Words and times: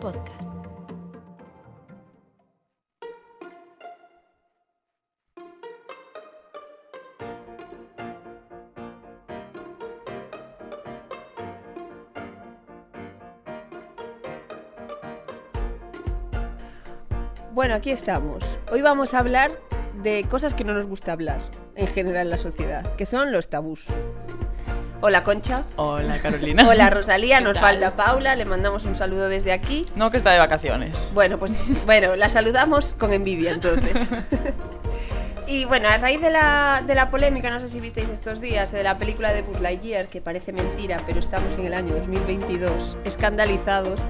Podcast. 0.00 0.54
Bueno, 17.52 17.74
aquí 17.74 17.90
estamos. 17.90 18.58
Hoy 18.70 18.82
vamos 18.82 19.14
a 19.14 19.18
hablar 19.18 19.50
de 20.02 20.24
cosas 20.24 20.52
que 20.52 20.62
no 20.62 20.74
nos 20.74 20.86
gusta 20.86 21.12
hablar 21.12 21.40
en 21.74 21.86
general 21.86 22.26
en 22.26 22.30
la 22.30 22.38
sociedad, 22.38 22.94
que 22.96 23.06
son 23.06 23.32
los 23.32 23.48
tabús. 23.48 23.86
Hola 25.02 25.22
Concha. 25.24 25.62
Hola 25.76 26.18
Carolina. 26.20 26.66
Hola 26.68 26.90
Rosalía, 26.90 27.38
¿Qué 27.38 27.44
nos 27.44 27.54
tal? 27.54 27.62
falta 27.62 27.96
Paula, 27.96 28.34
le 28.34 28.44
mandamos 28.44 28.84
un 28.86 28.96
saludo 28.96 29.28
desde 29.28 29.52
aquí. 29.52 29.86
No, 29.94 30.10
que 30.10 30.16
está 30.18 30.32
de 30.32 30.38
vacaciones. 30.38 30.96
Bueno, 31.12 31.38
pues 31.38 31.60
bueno, 31.86 32.16
la 32.16 32.28
saludamos 32.30 32.92
con 32.92 33.12
envidia 33.12 33.52
entonces. 33.52 33.96
Y 35.48 35.64
bueno, 35.64 35.88
a 35.88 35.96
raíz 35.96 36.20
de 36.20 36.28
la, 36.28 36.82
de 36.84 36.96
la 36.96 37.08
polémica, 37.08 37.50
no 37.50 37.60
sé 37.60 37.68
si 37.68 37.78
visteis 37.78 38.08
estos 38.10 38.40
días, 38.40 38.72
de 38.72 38.82
la 38.82 38.98
película 38.98 39.32
de 39.32 39.42
Buzz 39.42 39.60
Lightyear, 39.60 40.08
que 40.08 40.20
parece 40.20 40.52
mentira, 40.52 41.00
pero 41.06 41.20
estamos 41.20 41.54
en 41.56 41.66
el 41.66 41.74
año 41.74 41.94
2022, 41.94 42.96
escandalizados 43.04 44.00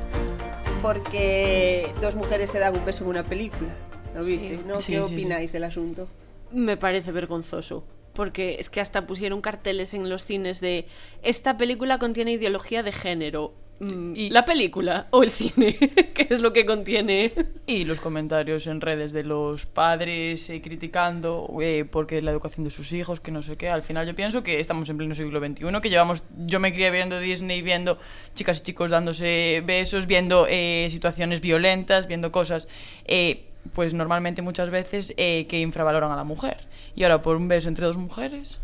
porque 0.80 1.92
dos 2.00 2.14
mujeres 2.14 2.48
se 2.50 2.58
dan 2.58 2.74
un 2.74 2.86
beso 2.86 3.04
en 3.04 3.10
una 3.10 3.22
película. 3.22 3.68
¿Lo 4.14 4.22
Sí. 4.22 4.30
visteis? 4.32 4.64
¿no? 4.64 4.80
Sí, 4.80 4.94
¿Qué 4.94 5.02
sí, 5.02 5.08
sí. 5.08 5.14
opináis 5.14 5.52
del 5.52 5.64
asunto? 5.64 6.08
Me 6.52 6.78
parece 6.78 7.12
vergonzoso. 7.12 7.84
Porque 8.16 8.56
es 8.58 8.70
que 8.70 8.80
hasta 8.80 9.06
pusieron 9.06 9.40
carteles 9.42 9.94
en 9.94 10.08
los 10.08 10.24
cines 10.24 10.60
de 10.60 10.86
esta 11.22 11.56
película 11.56 11.98
contiene 11.98 12.32
ideología 12.32 12.82
de 12.82 12.90
género. 12.92 13.52
Mm, 13.78 14.14
Y- 14.16 14.30
¿La 14.30 14.46
película 14.46 15.06
o 15.10 15.22
el 15.22 15.28
cine? 15.28 15.76
¿Qué 16.14 16.26
es 16.30 16.40
lo 16.40 16.54
que 16.54 16.64
contiene? 16.64 17.30
Y 17.66 17.84
los 17.84 18.00
comentarios 18.00 18.66
en 18.68 18.80
redes 18.80 19.12
de 19.12 19.22
los 19.22 19.66
padres 19.66 20.48
eh, 20.48 20.62
criticando 20.62 21.46
eh, 21.60 21.84
porque 21.84 22.22
la 22.22 22.30
educación 22.30 22.64
de 22.64 22.70
sus 22.70 22.90
hijos, 22.94 23.20
que 23.20 23.30
no 23.30 23.42
sé 23.42 23.58
qué. 23.58 23.68
Al 23.68 23.82
final 23.82 24.06
yo 24.06 24.14
pienso 24.14 24.42
que 24.42 24.60
estamos 24.60 24.88
en 24.88 24.96
pleno 24.96 25.14
siglo 25.14 25.40
XXI, 25.40 25.66
que 25.82 25.90
llevamos, 25.90 26.22
yo 26.46 26.58
me 26.58 26.72
crié 26.72 26.90
viendo 26.90 27.20
Disney, 27.20 27.60
viendo 27.60 27.98
chicas 28.34 28.60
y 28.60 28.62
chicos 28.62 28.90
dándose 28.90 29.62
besos, 29.66 30.06
viendo 30.06 30.46
eh, 30.48 30.88
situaciones 30.90 31.42
violentas, 31.42 32.06
viendo 32.06 32.32
cosas, 32.32 32.68
eh, 33.04 33.44
pues 33.74 33.92
normalmente 33.92 34.40
muchas 34.40 34.70
veces 34.70 35.12
que 35.16 35.60
infravaloran 35.60 36.12
a 36.12 36.16
la 36.16 36.24
mujer. 36.24 36.65
Y 36.96 37.04
ahora 37.04 37.22
por 37.22 37.36
un 37.36 37.46
beso 37.46 37.68
entre 37.68 37.86
dos 37.86 37.96
mujeres. 37.98 38.58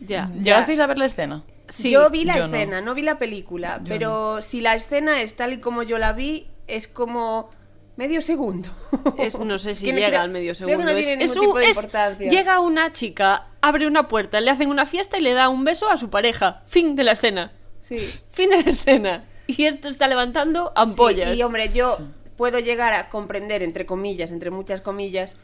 Ya. 0.00 0.30
¿Llegasteis 0.40 0.78
a 0.80 0.86
ver 0.86 0.98
la 0.98 1.06
escena? 1.06 1.44
Sí, 1.68 1.90
yo 1.90 2.08
vi 2.10 2.24
la 2.24 2.36
yo 2.38 2.44
escena, 2.46 2.80
no. 2.80 2.94
vi 2.94 3.02
la 3.02 3.18
película, 3.18 3.78
Yo 3.82 3.88
pero 3.88 4.40
si 4.42 4.60
la 4.60 4.74
escena 4.74 5.20
es 5.20 5.34
tal 5.36 5.52
y 5.52 5.58
como 5.60 5.82
yo 5.82 5.98
la 5.98 6.12
vi, 6.12 6.46
es 6.66 6.88
como 6.88 7.50
medio 7.96 8.22
segundo. 8.22 8.70
Es, 9.18 9.38
no 9.38 9.58
sé 9.58 9.74
si 9.74 9.86
llega 9.86 10.06
creo- 10.08 10.20
al 10.20 10.30
medio 10.30 10.54
creo 10.54 10.66
que 10.66 10.72
segundo. 10.72 10.92
no 10.92 10.98
Es- 10.98 11.06
tiene 11.06 11.24
es 11.24 11.36
un- 11.36 11.60
es- 11.62 11.76
importancia. 11.76 12.30
llega 12.30 12.60
una 12.60 12.92
chica, 12.92 13.48
abre 13.60 13.86
una 13.86 14.08
puerta, 14.08 14.40
le 14.40 14.50
hacen 14.50 14.70
una 14.70 14.86
fiesta 14.86 15.18
y 15.18 15.20
le 15.20 15.32
da 15.34 15.48
un 15.48 15.64
beso 15.64 15.90
a 15.90 15.96
su 15.96 16.08
pareja. 16.10 16.62
Fin 16.66 16.94
de 16.96 17.02
la 17.04 17.12
escena. 17.12 17.52
Sí. 17.80 17.98
Fin 18.30 18.50
de 18.50 18.62
la 18.62 18.70
escena. 18.70 19.24
Y 19.46 19.64
esto 19.64 19.88
está 19.88 20.06
levantando 20.06 20.72
ampollas. 20.76 21.32
Sí, 21.32 21.38
y 21.38 21.42
hombre, 21.42 21.70
yo 21.72 21.98
puedo 22.36 22.60
llegar 22.60 22.92
a 22.94 23.08
comprender, 23.10 23.62
entre 23.62 23.84
comillas, 23.84 24.30
entre 24.30 24.50
muchas 24.50 24.80
comillas, 24.80 25.36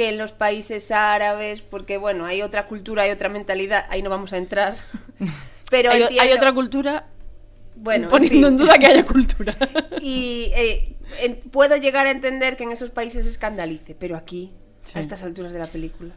que 0.00 0.08
en 0.08 0.16
los 0.16 0.32
países 0.32 0.90
árabes, 0.92 1.60
porque 1.60 1.98
bueno, 1.98 2.24
hay 2.24 2.40
otra 2.40 2.66
cultura, 2.66 3.02
hay 3.02 3.10
otra 3.10 3.28
mentalidad, 3.28 3.84
ahí 3.90 4.00
no 4.00 4.08
vamos 4.08 4.32
a 4.32 4.38
entrar. 4.38 4.76
Pero 5.70 5.90
hay, 5.90 6.00
entiendo- 6.02 6.22
hay 6.22 6.32
otra 6.32 6.54
cultura 6.54 7.06
bueno, 7.76 8.04
en 8.04 8.10
poniendo 8.10 8.48
en 8.48 8.56
fin. 8.56 8.66
duda 8.66 8.78
que 8.78 8.86
haya 8.86 9.04
cultura. 9.04 9.54
Y 10.00 10.50
eh, 10.54 10.96
en- 11.20 11.36
puedo 11.50 11.76
llegar 11.76 12.06
a 12.06 12.12
entender 12.12 12.56
que 12.56 12.64
en 12.64 12.72
esos 12.72 12.88
países 12.90 13.24
se 13.26 13.30
escandalice, 13.30 13.94
pero 13.94 14.16
aquí, 14.16 14.52
Sí. 14.84 14.92
a 14.98 15.02
estas 15.02 15.22
alturas 15.22 15.52
de 15.52 15.58
la 15.58 15.66
película. 15.66 16.14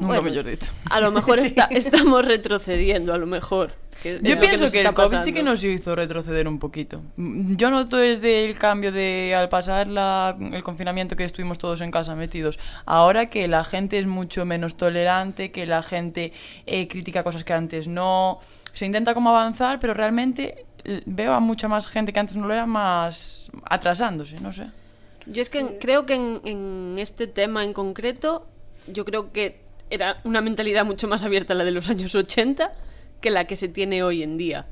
Nunca 0.00 0.06
Bueno, 0.20 0.22
mejor 0.22 0.44
dicho. 0.50 0.72
A 0.90 1.00
lo 1.00 1.10
mejor 1.10 1.38
Sí. 1.40 1.46
está- 1.46 1.64
estamos 1.70 2.24
retrocediendo, 2.24 3.12
a 3.14 3.18
lo 3.18 3.26
mejor. 3.26 3.72
que 4.02 4.20
Yo 4.22 4.34
lo 4.34 4.40
pienso 4.40 4.70
que, 4.70 4.82
el 4.82 4.92
COVID 4.92 5.20
sí 5.20 5.32
que 5.32 5.42
nos 5.42 5.64
hizo 5.64 5.96
retroceder 5.96 6.46
un 6.46 6.58
poquito. 6.58 7.00
Yo 7.16 7.70
noto 7.70 7.96
desde 7.96 8.44
el 8.44 8.54
cambio 8.54 8.92
de 8.92 9.34
al 9.34 9.48
pasar 9.48 9.88
la- 9.88 10.36
el 10.52 10.62
confinamiento 10.62 11.16
que 11.16 11.24
estuvimos 11.24 11.56
todos 11.58 11.80
en 11.80 11.90
casa 11.90 12.14
metidos, 12.14 12.58
ahora 12.84 13.30
que 13.30 13.48
la 13.48 13.64
gente 13.64 13.98
es 13.98 14.06
mucho 14.06 14.44
menos 14.44 14.76
tolerante, 14.76 15.50
que 15.50 15.66
la 15.66 15.82
gente 15.82 16.32
eh, 16.66 16.88
critica 16.88 17.22
cosas 17.24 17.42
que 17.44 17.54
antes 17.54 17.88
no. 17.88 18.38
Se 18.74 18.84
intenta 18.84 19.14
como 19.14 19.30
avanzar, 19.30 19.78
pero 19.80 19.94
realmente 19.94 20.66
veo 21.06 21.32
a 21.32 21.40
mucha 21.40 21.66
más 21.66 21.88
gente 21.88 22.12
que 22.12 22.20
antes 22.20 22.36
no 22.36 22.46
lo 22.46 22.52
era 22.52 22.66
más 22.66 23.50
atrasándose, 23.64 24.36
no 24.42 24.52
sé. 24.52 24.66
Yo 25.24 25.40
es 25.42 25.48
que 25.48 25.78
creo 25.80 26.04
que 26.06 26.14
en, 26.14 26.40
en 26.44 26.96
este 26.98 27.26
tema 27.26 27.64
en 27.64 27.72
concreto, 27.72 28.46
yo 28.86 29.04
creo 29.06 29.32
que 29.32 29.64
era 29.90 30.20
una 30.24 30.40
mentalidad 30.40 30.84
mucho 30.84 31.08
más 31.08 31.22
abierta 31.24 31.54
la 31.54 31.64
de 31.64 31.70
los 31.70 31.88
años 31.88 32.14
80 32.14 32.72
que 33.20 33.30
la 33.30 33.46
que 33.46 33.56
se 33.56 33.68
tiene 33.68 34.02
hoy 34.02 34.22
en 34.22 34.36
día. 34.36 34.66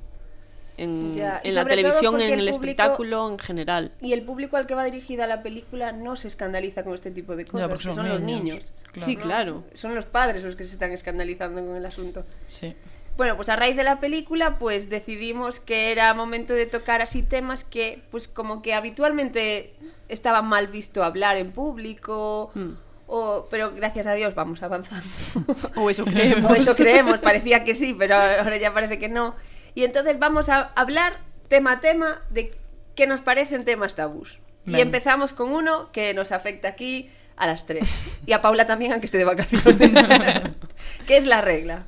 En, 0.77 1.15
Ya, 1.15 1.41
la 1.45 1.65
televisión, 1.65 2.17
en 2.21 2.23
el 2.23 2.33
el 2.33 2.39
público- 2.39 2.61
espectáculo, 2.61 3.29
en 3.31 3.39
general. 3.39 3.93
Y 4.01 4.13
el 4.13 4.23
público 4.23 4.57
al 4.57 4.67
que 4.67 4.75
va 4.75 4.85
dirigida 4.85 5.27
la 5.29 5.41
película 5.43 5.93
no 5.93 6.17
se 6.17 6.27
escandaliza 6.27 6.83
con 6.83 6.95
este 6.95 7.13
tipo 7.13 7.37
de 7.37 7.45
cosas, 7.45 7.69
porque 7.69 7.83
que 7.83 7.85
son 7.85 7.95
son 7.97 8.09
los 8.09 8.21
niños, 8.21 8.43
niños. 8.57 8.73
claro. 8.93 9.07
Sí, 9.07 9.17
claro. 9.17 9.65
Son 9.75 9.95
los 9.95 10.05
padres 10.05 10.43
los 10.43 10.57
que 10.57 10.65
se 10.65 10.73
están 10.73 10.91
escandalizando 10.91 11.65
con 11.65 11.77
el 11.77 11.87
asunto. 11.87 12.25
Sí. 12.45 12.75
Bueno, 13.17 13.37
pues 13.37 13.49
a 13.49 13.55
raíz 13.55 13.77
de 13.77 13.85
la 13.85 14.01
película, 14.01 14.59
pues 14.59 14.91
decidimos 14.91 15.61
que 15.61 15.93
era 15.93 16.13
momento 16.13 16.53
de 16.55 16.67
tocar 16.67 17.01
así 17.03 17.23
temas 17.23 17.63
que, 17.63 18.03
pues 18.11 18.27
como 18.27 18.61
que 18.61 18.75
habitualmente 18.75 19.75
estaba 20.09 20.43
mal 20.43 20.67
visto 20.67 21.05
hablar 21.05 21.37
en 21.37 21.53
público, 21.53 22.51
Hmm. 22.55 22.73
O, 23.07 23.47
pero 23.51 23.73
gracias 23.75 24.07
a 24.07 24.15
Dios 24.15 24.35
vamos 24.35 24.63
avanzando. 24.63 25.05
O 25.77 25.91
eso 25.91 26.05
creemos. 26.05 26.51
O 26.51 26.55
eso 26.55 26.75
creemos, 26.75 27.19
parecía 27.19 27.65
que 27.65 27.75
sí, 27.75 27.95
pero 27.99 28.17
ahora 28.17 28.57
ya 28.57 28.73
parece 28.73 28.99
que 28.99 29.09
no. 29.09 29.35
Y 29.75 29.85
entonces 29.85 30.19
vamos 30.19 30.49
a 30.49 30.73
hablar 30.75 31.21
tema 31.49 31.73
a 31.73 31.81
tema 31.81 32.23
de 32.31 32.57
qué 32.95 33.07
nos 33.07 33.21
parecen 33.21 33.65
temas 33.65 33.95
tabús. 33.95 34.39
Y 34.67 34.81
empezamos 34.81 35.35
con 35.35 35.53
uno 35.53 35.93
que 35.93 36.15
nos 36.15 36.33
afecta 36.33 36.69
aquí 36.69 37.11
a 37.37 37.47
las 37.47 37.67
tres. 37.67 37.87
Y 38.25 38.33
a 38.33 38.41
Paula 38.41 38.67
también, 38.67 38.93
aunque 38.93 39.07
esté 39.07 39.19
de 39.19 39.25
vacaciones. 39.25 39.91
que 41.07 41.17
es 41.19 41.27
la 41.27 41.43
regla. 41.43 41.85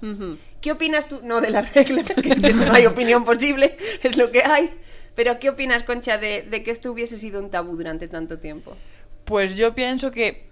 ¿Qué 0.61 0.73
opinas 0.73 1.09
tú? 1.09 1.21
No 1.23 1.41
de 1.41 1.51
la 1.51 1.63
regla, 1.63 2.03
porque 2.15 2.33
es 2.33 2.41
que 2.41 2.49
eso 2.49 2.67
no 2.67 2.75
hay 2.75 2.85
opinión 2.85 3.25
posible, 3.25 3.79
es 4.03 4.19
lo 4.19 4.31
que 4.31 4.43
hay. 4.43 4.71
Pero 5.15 5.39
¿qué 5.39 5.49
opinas, 5.49 5.85
Concha, 5.85 6.19
de, 6.19 6.43
de 6.43 6.63
que 6.63 6.71
esto 6.71 6.93
hubiese 6.93 7.17
sido 7.17 7.41
un 7.41 7.51
tabú 7.51 7.77
durante 7.77 8.09
tanto 8.09 8.39
tiempo? 8.39 8.77
Pues 9.25 9.57
yo 9.57 9.75
pienso 9.75 10.11
que 10.11 10.46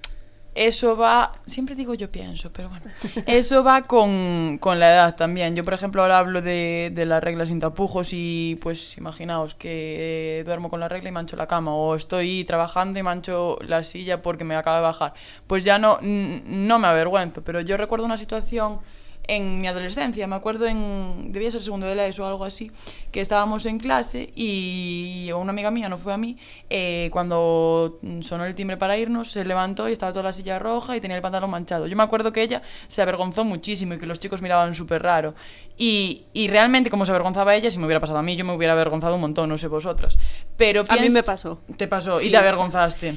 eso 0.55 0.97
va, 0.97 1.33
siempre 1.47 1.75
digo 1.75 1.95
yo 1.95 2.11
pienso, 2.11 2.53
pero 2.53 2.69
bueno, 2.69 2.87
eso 3.27 3.65
va 3.65 3.83
con, 3.83 4.59
con 4.59 4.79
la 4.79 4.93
edad 4.93 5.17
también. 5.17 5.57
Yo, 5.57 5.65
por 5.65 5.75
ejemplo, 5.75 6.03
ahora 6.03 6.19
hablo 6.19 6.43
de, 6.43 6.93
de 6.95 7.07
las 7.07 7.23
reglas 7.23 7.49
sin 7.49 7.59
tapujos 7.59 8.11
y 8.13 8.59
pues 8.63 8.97
imaginaos 8.97 9.55
que 9.55 10.39
eh, 10.41 10.45
duermo 10.45 10.71
con 10.71 10.81
la 10.81 10.89
regla 10.89 11.09
y 11.09 11.13
mancho 11.13 11.37
la 11.37 11.49
cama 11.49 11.75
o 11.75 11.97
estoy 11.97 12.45
trabajando 12.45 12.99
y 12.99 13.03
mancho 13.03 13.59
la 13.63 13.83
silla 13.83 14.23
porque 14.23 14.45
me 14.45 14.55
acaba 14.55 14.77
de 14.77 14.83
bajar. 14.83 15.15
Pues 15.47 15.65
ya 15.65 15.79
no, 15.79 15.99
no 16.01 16.79
me 16.79 16.87
avergüenzo, 16.87 17.43
pero 17.43 17.61
yo 17.61 17.77
recuerdo 17.77 18.07
una 18.07 18.17
situación 18.17 18.79
en 19.27 19.61
mi 19.61 19.67
adolescencia, 19.67 20.27
me 20.27 20.37
acuerdo 20.37 20.67
en, 20.67 21.33
debía 21.33 21.51
ser 21.51 21.63
segundo 21.63 21.87
de 21.87 21.95
la 21.95 22.07
ESO 22.07 22.25
o 22.25 22.27
algo 22.27 22.45
así, 22.45 22.71
que 23.11 23.21
estábamos 23.21 23.67
en 23.67 23.79
clase 23.79 24.33
y 24.35 25.31
una 25.35 25.51
amiga 25.51 25.71
mía, 25.71 25.89
no 25.89 25.99
fue 25.99 26.13
a 26.13 26.17
mí, 26.17 26.37
eh, 26.71 27.09
cuando 27.13 27.99
sonó 28.21 28.45
el 28.45 28.55
timbre 28.55 28.77
para 28.77 28.97
irnos, 28.97 29.31
se 29.31 29.45
levantó 29.45 29.89
y 29.89 29.93
estaba 29.93 30.13
toda 30.13 30.25
la 30.25 30.33
silla 30.33 30.59
roja 30.59 30.97
y 30.97 31.01
tenía 31.01 31.17
el 31.17 31.23
pantalón 31.23 31.51
manchado. 31.51 31.87
Yo 31.87 31.97
me 31.97 32.03
acuerdo 32.03 32.33
que 32.33 32.43
ella 32.43 32.63
se 32.87 33.03
avergonzó 33.03 33.45
muchísimo 33.45 33.95
y 33.95 33.99
que 33.99 34.07
los 34.07 34.19
chicos 34.19 34.43
miraban 34.43 34.75
súper 34.75 35.03
raro. 35.03 35.35
Y, 35.77 36.27
y 36.33 36.49
realmente 36.49 36.91
como 36.91 37.05
se 37.05 37.13
avergonzaba 37.13 37.55
ella, 37.55 37.71
si 37.71 37.79
me 37.79 37.87
hubiera 37.87 38.01
pasado 38.01 38.19
a 38.19 38.23
mí, 38.23 38.37
yo 38.37 38.45
me 38.45 38.55
hubiera 38.55 38.75
avergonzado 38.75 39.15
un 39.15 39.21
montón, 39.21 39.49
no 39.49 39.59
sé 39.59 39.69
vosotras. 39.69 40.19
Pero 40.57 40.85
A 40.89 40.97
mí 40.97 41.09
me 41.09 41.23
pasó. 41.23 41.61
Te 41.77 41.89
pasó 41.89 42.21
y 42.21 42.31
te 42.31 42.37
avergonzaste. 42.37 43.17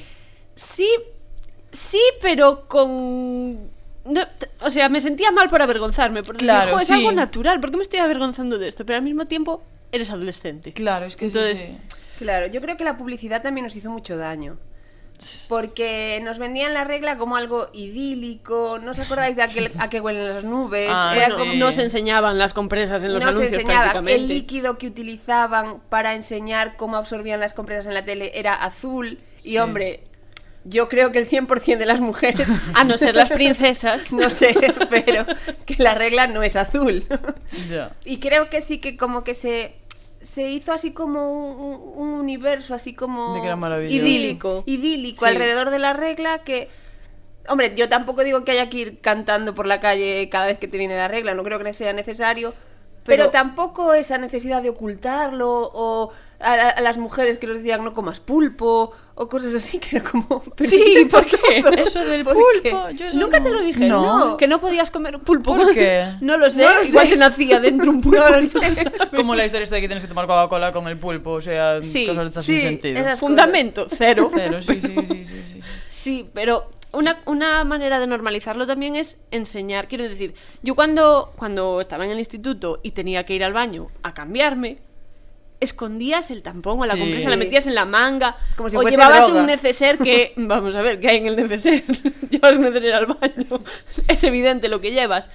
Sí, 0.56 0.90
sí, 1.72 2.02
pero 2.22 2.68
con... 2.68 3.77
no, 4.08 4.22
o 4.66 4.70
sea, 4.72 4.90
me 4.90 5.02
sentía 5.02 5.32
mal 5.32 5.50
por 5.50 5.62
avergonzarme, 5.62 6.24
porque 6.24 6.46
Claro, 6.46 6.74
"Jo, 6.74 6.80
es 6.80 6.88
sí. 6.88 6.94
algo 6.94 7.12
natural, 7.12 7.60
¿por 7.60 7.72
qué 7.72 7.78
me 7.78 7.84
estoy 7.84 8.00
avergonzando 8.00 8.58
de 8.58 8.68
esto? 8.68 8.86
Pero 8.86 8.98
al 8.98 9.04
mismo 9.04 9.26
tiempo, 9.28 9.62
eres 9.92 10.10
adolescente. 10.10 10.74
Claro, 10.74 11.06
es 11.06 11.16
que 11.16 11.30
sí, 11.30 11.38
Entonces, 11.38 11.66
sí. 11.68 11.78
Claro, 12.18 12.48
yo 12.48 12.60
creo 12.62 12.78
que 12.78 12.84
la 12.84 12.98
publicidad 12.98 13.42
también 13.42 13.66
nos 13.66 13.76
hizo 13.76 13.90
mucho 13.92 14.18
daño. 14.18 14.58
Porque 15.50 16.20
nos 16.24 16.38
vendían 16.38 16.74
la 16.76 16.84
regla 16.84 17.18
como 17.18 17.38
algo 17.38 17.70
idílico. 17.74 18.80
¿No 18.84 18.92
os 18.92 19.00
acordáis 19.00 19.36
de 19.36 19.42
aquel, 19.44 19.72
a 19.80 19.90
que 19.90 20.00
huelen 20.00 20.28
las 20.28 20.44
nubes? 20.44 20.90
Ah, 20.94 21.14
Era 21.16 21.28
sí. 21.28 21.32
como- 21.34 21.54
Nos 21.56 21.78
enseñaban 21.80 22.38
las 22.38 22.54
compresas 22.54 23.04
en 23.04 23.14
los 23.14 23.24
nos 23.24 23.36
anuncios 23.36 23.54
enseñaban 23.62 23.84
prácticamente. 23.92 24.16
el 24.16 24.28
líquido 24.28 24.78
que 24.78 24.86
utilizaban 24.88 25.80
para 25.90 26.14
enseñar 26.14 26.76
cómo 26.78 26.98
absorbían 26.98 27.40
las 27.40 27.54
compresas 27.56 27.88
en 27.88 27.96
la 27.96 28.06
tele 28.06 28.32
era 28.36 28.54
azul. 28.54 29.18
Y 29.44 29.52
Sí. 29.52 29.58
hombre, 29.58 30.02
yo 30.70 30.90
creo 30.90 31.12
que 31.12 31.20
el 31.20 31.30
100% 31.30 31.78
de 31.78 31.86
las 31.86 32.00
mujeres, 32.00 32.48
A 32.76 32.84
no 32.84 32.98
ser 32.98 33.16
las 33.16 33.30
princesas. 33.32 34.12
no 34.12 34.30
sé, 34.30 34.56
pero 34.90 35.26
que 35.66 35.76
la 35.78 35.94
regla 35.96 36.28
no 36.28 36.44
es 36.44 36.56
azul. 36.56 37.06
Ya. 37.70 37.96
Y 38.06 38.20
creo 38.20 38.50
que 38.50 38.62
sí 38.62 38.80
que 38.80 38.98
como 38.98 39.24
que 39.24 39.34
se 39.34 39.76
se 40.20 40.50
hizo 40.50 40.74
así 40.74 40.92
como 40.92 41.32
un, 41.32 41.60
un- 41.62 42.08
un 42.08 42.20
universo 42.20 42.74
así 42.74 42.94
como 42.94 43.36
De 43.36 43.40
que 43.42 43.46
era 43.48 43.56
maravilloso. 43.56 43.96
idílico, 44.06 44.64
idílico 44.66 45.20
Sí. 45.26 45.32
alrededor 45.32 45.70
de 45.70 45.80
la 45.80 45.94
regla 45.94 46.40
que 46.40 46.70
hombre, 47.48 47.74
yo 47.78 47.88
tampoco 47.88 48.24
digo 48.26 48.44
que 48.44 48.52
haya 48.52 48.70
que 48.70 48.78
ir 48.78 49.00
cantando 49.00 49.56
por 49.56 49.68
la 49.68 49.80
calle 49.80 50.28
cada 50.30 50.48
vez 50.48 50.58
que 50.60 50.68
te 50.68 50.78
viene 50.78 50.98
la 50.98 51.08
regla, 51.08 51.34
no 51.34 51.44
creo 51.44 51.60
que 51.60 51.74
sea 51.74 51.94
necesario. 51.94 52.54
Pero, 53.06 53.24
Pero- 53.26 53.30
tampoco 53.30 53.94
esa 53.94 54.18
necesidad 54.18 54.62
de 54.62 54.70
ocultarlo 54.70 55.72
o 55.74 56.12
a, 56.40 56.54
a- 56.54 56.70
a 56.70 56.82
las 56.82 56.98
mujeres 56.98 57.38
que 57.38 57.48
nos 57.48 57.58
decían 57.58 57.84
no 57.84 57.94
comas 57.94 58.20
pulpo 58.20 58.92
o 59.16 59.28
cosas 59.30 59.54
así 59.56 59.80
que 59.80 59.98
era 59.98 60.10
como 60.10 60.44
Sí, 60.60 60.82
¿esto 60.98 61.18
¿por 61.18 61.26
qué? 61.26 61.62
todo? 61.64 61.72
Eso 61.74 62.06
del 62.06 62.24
¿Por 62.24 62.34
pulpo, 62.36 62.88
qué? 62.90 62.96
yo 62.96 63.06
eso 63.08 63.18
Nunca 63.18 63.40
no. 63.40 63.46
te 63.46 63.52
lo 63.52 63.60
dije, 63.62 63.88
No. 63.88 64.20
¿no? 64.30 64.38
Que 64.38 64.48
no 64.48 64.62
podías 64.62 64.92
comer 64.92 65.18
pulpo. 65.20 65.56
¿Por 65.56 65.74
qué? 65.74 66.06
No 66.22 66.38
lo 66.38 66.50
sé, 66.52 66.64
No 66.64 66.74
lo 66.76 66.84
igual 66.84 67.06
sé. 67.08 67.12
te 67.14 67.18
nacía 67.18 67.60
dentro 67.60 67.90
un 67.90 68.02
pulpo. 68.02 68.20
No 68.30 68.42
lo 68.42 68.48
sé. 68.48 68.92
Como 69.16 69.34
la 69.36 69.46
historia 69.46 69.64
esta 69.64 69.76
de 69.76 69.82
que 69.82 69.88
tienes 69.88 70.04
que 70.04 70.08
tomar 70.10 70.28
Coca-Cola 70.28 70.72
con 70.74 70.88
el 70.88 70.98
pulpo, 70.98 71.32
o 71.32 71.42
sea, 71.42 71.84
Sí, 71.84 72.06
cosas 72.06 72.24
de 72.24 72.28
estas 72.30 72.46
sí, 72.46 72.60
sin 72.60 72.70
sentido. 72.70 73.00
esas- 73.00 73.20
Fundamento, 73.20 73.88
cero. 73.90 74.30
Sí, 74.62 74.80
sí, 74.80 74.92
sí, 74.92 75.06
sí, 75.08 75.26
sí. 75.26 75.62
Sí, 75.96 76.30
pero 76.34 76.70
una, 76.94 77.20
una 77.26 77.64
manera 77.64 78.00
de 78.00 78.08
normalizarlo 78.08 78.66
también 78.68 78.96
es 78.96 79.20
enseñar. 79.32 79.88
Quiero 79.88 80.04
decir, 80.04 80.36
yo 80.62 80.76
cuando, 80.76 81.34
cuando 81.36 81.82
estaba 81.82 82.06
en 82.06 82.12
el 82.12 82.20
instituto 82.20 82.80
y 82.84 82.92
tenía 82.92 83.26
que 83.26 83.34
ir 83.34 83.44
al 83.44 83.54
baño 83.54 83.88
a 84.04 84.14
cambiarme, 84.14 84.78
escondías 85.60 86.30
el 86.32 86.44
tampón 86.44 86.80
o 86.80 86.86
la 86.86 86.94
Sí. 86.94 87.00
compresa, 87.00 87.30
la 87.30 87.36
metías 87.36 87.66
en 87.68 87.76
la 87.76 87.86
manga, 87.86 88.38
Como 88.56 88.70
si 88.70 88.78
o 88.78 88.82
llevabas 88.84 89.26
droga. 89.26 89.42
un 89.42 89.48
neceser 89.48 89.98
que, 89.98 90.34
vamos 90.38 90.76
a 90.76 90.82
ver, 90.82 91.00
¿qué 91.00 91.10
hay 91.10 91.18
en 91.18 91.28
el 91.28 91.36
neceser? 91.36 91.84
llevas 92.30 92.58
un 92.58 92.64
neceser 92.64 92.94
al 92.94 93.06
baño, 93.08 93.62
es 94.08 94.24
evidente 94.24 94.68
lo 94.70 94.82
que 94.82 94.92
llevas. 94.92 95.30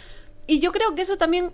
Y 0.47 0.61
yo 0.61 0.71
creo 0.73 0.95
que 0.95 1.03
eso 1.03 1.17
también, 1.17 1.51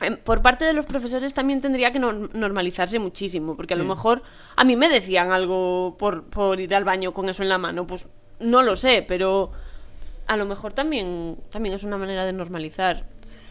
em, 0.00 0.16
por 0.16 0.40
parte 0.40 0.64
de 0.64 0.72
los 0.72 0.86
profesores, 0.86 1.34
también 1.34 1.60
tendría 1.60 1.92
que 1.92 2.00
norm- 2.00 2.30
normalizarse 2.32 2.98
muchísimo, 2.98 3.54
porque 3.56 3.74
a 3.74 3.76
lo 3.76 3.84
mejor 3.84 4.22
a 4.56 4.64
mí 4.64 4.76
me 4.76 4.88
decían 4.88 5.30
algo 5.32 5.96
por, 5.98 6.24
por 6.24 6.58
ir 6.60 6.74
al 6.74 6.84
baño 6.84 7.12
con 7.12 7.28
eso 7.28 7.42
en 7.42 7.48
la 7.50 7.58
mano, 7.58 7.86
pues 7.86 8.06
no 8.38 8.62
lo 8.62 8.76
sé, 8.76 9.04
pero 9.06 9.50
a 10.26 10.36
lo 10.38 10.46
mejor 10.46 10.72
también, 10.72 11.36
también 11.50 11.74
es 11.74 11.82
una 11.82 11.98
manera 11.98 12.24
de 12.24 12.32
normalizar 12.32 13.04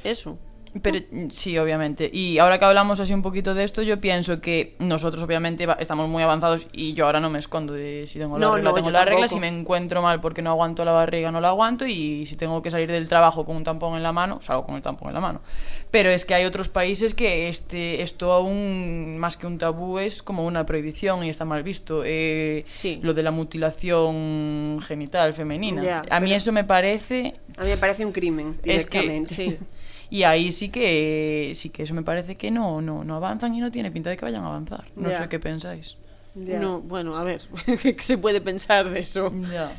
eso. 0.03 0.39
Pero 0.81 0.99
mm, 1.11 1.29
sí, 1.31 1.57
obviamente. 1.57 2.09
Y 2.11 2.37
ahora 2.37 2.59
que 2.59 2.65
hablamos 2.65 2.99
así 2.99 3.13
un 3.13 3.21
poquito 3.21 3.53
de 3.53 3.63
esto, 3.63 3.81
yo 3.81 3.99
pienso 3.99 4.39
que 4.41 4.75
nosotros 4.79 5.23
obviamente 5.23 5.67
estamos 5.79 6.07
muy 6.09 6.21
avanzados 6.23 6.67
y 6.71 6.93
yo 6.93 7.05
ahora 7.05 7.19
no 7.19 7.29
me 7.29 7.39
escondo 7.39 7.73
de 7.73 8.05
si 8.07 8.19
tengo 8.19 8.37
la 8.37 8.45
No, 8.47 8.55
regla, 8.55 8.69
no, 8.69 8.75
tengo 8.75 8.91
la 8.91 9.05
regla, 9.05 9.27
si 9.27 9.39
me 9.39 9.47
encuentro 9.47 10.01
mal 10.01 10.21
porque 10.21 10.41
no 10.41 10.51
aguanto 10.51 10.85
la 10.85 10.91
barriga, 10.91 11.31
no 11.31 11.41
la 11.41 11.49
aguanto 11.49 11.85
y 11.87 12.25
si 12.25 12.35
tengo 12.35 12.61
que 12.61 12.71
salir 12.71 12.89
del 12.91 13.07
trabajo 13.07 13.45
con 13.45 13.55
un 13.55 13.63
tampón 13.63 13.95
en 13.97 14.03
la 14.03 14.11
mano, 14.11 14.41
salgo 14.41 14.65
con 14.65 14.75
el 14.75 14.81
tampón 14.81 15.09
en 15.09 15.13
la 15.15 15.21
mano. 15.21 15.41
Pero 15.91 16.11
es 16.11 16.23
que 16.25 16.35
hay 16.35 16.45
otros 16.45 16.69
países 16.69 17.15
que 17.15 17.49
este 17.49 18.03
esto 18.03 18.31
aún 18.31 19.17
más 19.17 19.37
que 19.37 19.47
un 19.47 19.57
tabú 19.57 19.97
es 19.97 20.21
como 20.21 20.45
una 20.45 20.65
prohibición 20.65 21.23
y 21.23 21.29
está 21.29 21.45
mal 21.45 21.63
visto. 21.63 22.03
Eh, 22.05 22.65
Sí. 22.71 22.99
Lo 23.01 23.13
de 23.13 23.23
la 23.23 23.31
mutilación 23.31 24.79
genital 24.81 25.33
femenina. 25.33 25.83
Ya, 25.83 26.03
A 26.09 26.19
mí 26.19 26.33
eso 26.33 26.51
me 26.51 26.63
parece 26.63 27.35
A 27.57 27.63
mí 27.63 27.69
me 27.69 27.77
parece 27.77 28.05
un 28.05 28.11
crimen 28.11 28.57
es 28.63 28.85
que 28.85 28.99
directamente. 29.01 29.35
sí. 29.35 29.57
Y 30.09 30.23
ahí 30.23 30.51
sí 30.51 30.69
que 30.69 31.51
sí 31.55 31.69
que 31.69 31.83
eso 31.83 31.93
me 31.93 32.01
parece 32.03 32.35
que 32.35 32.49
no, 32.51 32.81
no, 32.81 33.03
no 33.03 33.15
avanzan 33.15 33.53
y 33.53 33.59
no 33.61 33.71
tiene 33.71 33.91
pinta 33.91 34.09
de 34.09 34.17
que 34.17 34.25
vayan 34.25 34.43
a 34.43 34.47
avanzar. 34.47 34.85
No 34.95 35.11
sé 35.11 35.27
qué 35.29 35.39
pensáis. 35.39 35.97
No, 36.35 36.79
bueno, 36.81 37.17
a 37.17 37.23
ver, 37.23 37.41
¿qué 37.81 37.95
se 38.01 38.17
puede 38.17 38.39
pensar 38.39 38.89
de 38.89 38.99
eso? 38.99 39.31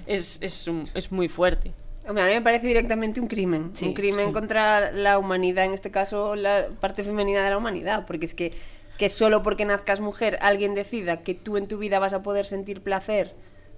Es, 0.06 0.40
es, 0.42 0.66
un- 0.68 0.88
es 0.94 1.10
muy 1.10 1.28
fuerte. 1.28 1.72
Hombre, 2.06 2.24
a 2.24 2.26
mí 2.26 2.32
me 2.34 2.42
parece 2.42 2.66
directamente 2.66 3.20
un 3.20 3.28
crimen. 3.28 3.70
Sí, 3.74 3.86
un 3.86 3.94
crimen 3.94 4.28
sí. 4.28 4.32
contra 4.32 4.90
la 4.92 5.18
humanidad, 5.18 5.64
en 5.64 5.72
este 5.74 5.90
caso 5.90 6.34
la 6.34 6.68
parte 6.80 7.04
femenina 7.04 7.44
de 7.44 7.50
la 7.50 7.56
humanidad. 7.56 8.04
Porque 8.06 8.26
es 8.26 8.34
que, 8.34 8.52
que 8.98 9.08
solo 9.08 9.42
porque 9.42 9.64
nazcas 9.64 10.00
mujer 10.00 10.38
alguien 10.40 10.74
decida 10.74 11.22
que 11.22 11.34
tú 11.34 11.56
en 11.56 11.68
tu 11.68 11.78
vida 11.78 11.98
vas 11.98 12.12
a 12.12 12.22
poder 12.22 12.46
sentir 12.46 12.82
placer, 12.82 13.34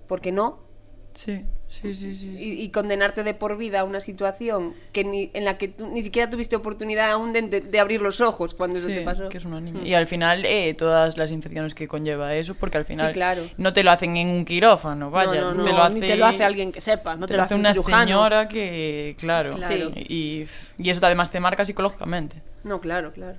porque 0.09 0.33
no, 0.33 0.61
Sí, 1.15 1.45
sí, 1.69 1.95
sí, 1.95 2.15
sí. 2.15 2.17
sí. 2.17 2.37
y, 2.39 2.63
y 2.63 2.71
condenarte 2.71 3.23
de 3.23 3.35
por 3.35 3.57
vida 3.59 3.81
a 3.81 3.85
una 3.85 4.01
situación 4.01 4.75
que 4.93 5.05
ni, 5.05 5.31
en 5.35 5.45
la 5.45 5.59
que 5.59 5.69
tú 5.69 5.89
ni 5.89 6.03
siquiera 6.03 6.31
tuviste 6.31 6.57
oportunidad 6.57 7.11
aún 7.11 7.33
de, 7.35 7.43
de- 7.43 7.61
de 7.61 7.81
abrir 7.81 8.01
los 8.01 8.21
ojos 8.23 8.55
cuando 8.55 8.79
eso 8.79 8.89
Sí, 8.89 8.95
te 8.95 9.01
pasó. 9.03 9.29
que 9.29 9.37
es 9.39 9.45
una 9.45 9.61
niña. 9.61 9.81
Y 9.85 9.93
al 9.95 10.07
final, 10.07 10.45
eh, 10.47 10.73
todas 10.75 11.17
las 11.19 11.31
infecciones 11.31 11.75
que 11.75 11.87
conlleva 11.87 12.35
eso, 12.35 12.55
porque 12.55 12.79
al 12.79 12.85
final 12.87 13.13
claro. 13.13 13.49
no 13.59 13.73
te 13.75 13.85
lo 13.85 13.91
hacen 13.91 14.17
en 14.17 14.29
un 14.29 14.45
quirófano, 14.47 15.11
vaya. 15.11 15.41
no, 15.41 15.55
no, 15.55 15.65
te 15.65 15.71
No, 15.71 15.77
lo 15.77 15.83
hace, 15.85 15.95
ni 15.95 16.01
te 16.01 16.17
lo 16.17 16.25
hace 16.27 16.45
alguien 16.45 16.73
que 16.73 16.81
sepa, 16.81 17.15
no 17.17 17.27
te, 17.27 17.33
te 17.33 17.37
lo 17.37 17.43
hace 17.43 17.55
un 17.55 17.61
una 17.61 17.73
cirujano. 17.75 18.07
señora 18.07 18.49
que, 18.49 19.15
claro, 19.19 19.51
Claro. 19.51 19.93
Y, 19.97 20.47
y 20.79 20.91
eso 20.91 21.05
además 21.05 21.31
te 21.31 21.41
marca 21.41 21.65
psicológicamente. 21.65 22.37
No, 22.65 22.81
claro, 22.81 23.13
claro. 23.13 23.37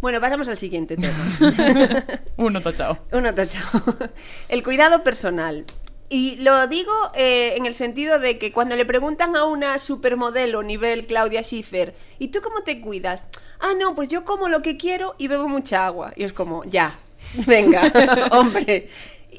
Bueno, 0.00 0.20
pasamos 0.20 0.48
al 0.48 0.56
siguiente 0.58 0.96
tema. 0.96 1.14
Uno 2.36 2.60
tachado. 2.60 2.98
Uno 3.12 3.32
tachado. 3.32 3.84
El 4.48 4.64
cuidado 4.64 5.04
personal. 5.04 5.64
Y 6.12 6.36
lo 6.36 6.66
digo 6.66 6.92
eh, 7.14 7.54
en 7.56 7.64
el 7.64 7.74
sentido 7.74 8.18
de 8.18 8.36
que 8.38 8.52
cuando 8.52 8.76
le 8.76 8.84
preguntan 8.84 9.34
a 9.34 9.44
una 9.44 9.78
supermodelo 9.78 10.62
nivel 10.62 11.06
Claudia 11.06 11.42
Schiffer, 11.42 11.94
¿y 12.18 12.28
tú 12.28 12.42
cómo 12.42 12.62
te 12.62 12.82
cuidas? 12.82 13.26
Ah, 13.60 13.72
no, 13.78 13.94
pues 13.94 14.10
yo 14.10 14.22
como 14.24 14.50
lo 14.50 14.60
que 14.60 14.76
quiero 14.76 15.14
y 15.16 15.28
bebo 15.28 15.48
mucha 15.48 15.86
agua. 15.86 16.12
Y 16.14 16.24
es 16.24 16.34
como, 16.34 16.64
ya, 16.64 16.98
venga, 17.46 17.90
hombre. 18.32 18.90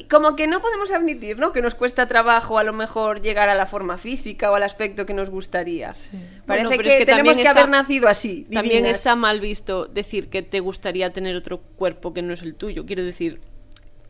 Como 0.09 0.35
que 0.35 0.47
no 0.47 0.59
podemos 0.59 0.91
admitir, 0.91 1.37
¿no? 1.37 1.53
Que 1.53 1.61
nos 1.61 1.75
cuesta 1.75 2.07
trabajo 2.07 2.57
a 2.57 2.63
lo 2.63 2.73
mejor 2.73 3.21
llegar 3.21 3.49
a 3.49 3.53
la 3.53 3.67
forma 3.67 3.99
física 3.99 4.49
o 4.49 4.55
al 4.55 4.63
aspecto 4.63 5.05
que 5.05 5.13
nos 5.13 5.29
gustaría. 5.29 5.89
Parece 5.89 6.41
Bueno, 6.47 6.69
pero 6.71 6.81
que, 6.81 6.89
es 6.89 6.95
que 6.97 7.05
tenemos 7.05 7.33
también 7.33 7.35
que 7.35 7.41
está- 7.43 7.51
haber 7.51 7.69
nacido 7.69 8.07
así. 8.07 8.47
También 8.51 8.87
está 8.87 9.15
mal 9.15 9.39
visto 9.39 9.85
decir 9.85 10.29
que 10.31 10.41
te 10.41 10.59
gustaría 10.61 11.13
tener 11.13 11.35
otro 11.35 11.61
cuerpo 11.61 12.11
que 12.15 12.23
no 12.23 12.33
es 12.33 12.41
el 12.41 12.55
tuyo. 12.55 12.87
Quiero 12.87 13.03
decir, 13.03 13.39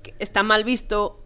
que 0.02 0.14
está 0.20 0.42
mal 0.42 0.64
visto 0.64 1.20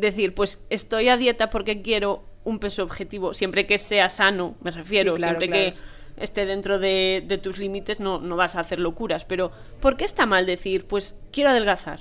decir, 0.00 0.34
pues 0.34 0.64
estoy 0.70 1.08
a 1.08 1.16
dieta 1.16 1.50
porque 1.50 1.82
quiero 1.82 2.24
un 2.44 2.58
peso 2.58 2.82
objetivo, 2.82 3.34
siempre 3.34 3.66
que 3.66 3.78
sea 3.78 4.08
sano, 4.08 4.56
me 4.62 4.70
refiero, 4.70 5.12
Sí, 5.14 5.18
claro, 5.22 5.38
siempre 5.38 5.48
claro. 5.48 5.76
que 6.16 6.22
esté 6.24 6.46
dentro 6.46 6.78
de, 6.78 7.22
de 7.26 7.38
tus 7.38 7.58
límites, 7.58 8.00
no, 8.00 8.18
no 8.20 8.36
vas 8.36 8.56
a 8.56 8.60
hacer 8.60 8.78
locuras. 8.80 9.24
Pero, 9.24 9.52
¿por 9.80 9.96
qué 9.96 10.04
está 10.04 10.26
mal 10.26 10.46
decir, 10.46 10.86
pues 10.86 11.14
quiero 11.32 11.50
adelgazar? 11.50 12.00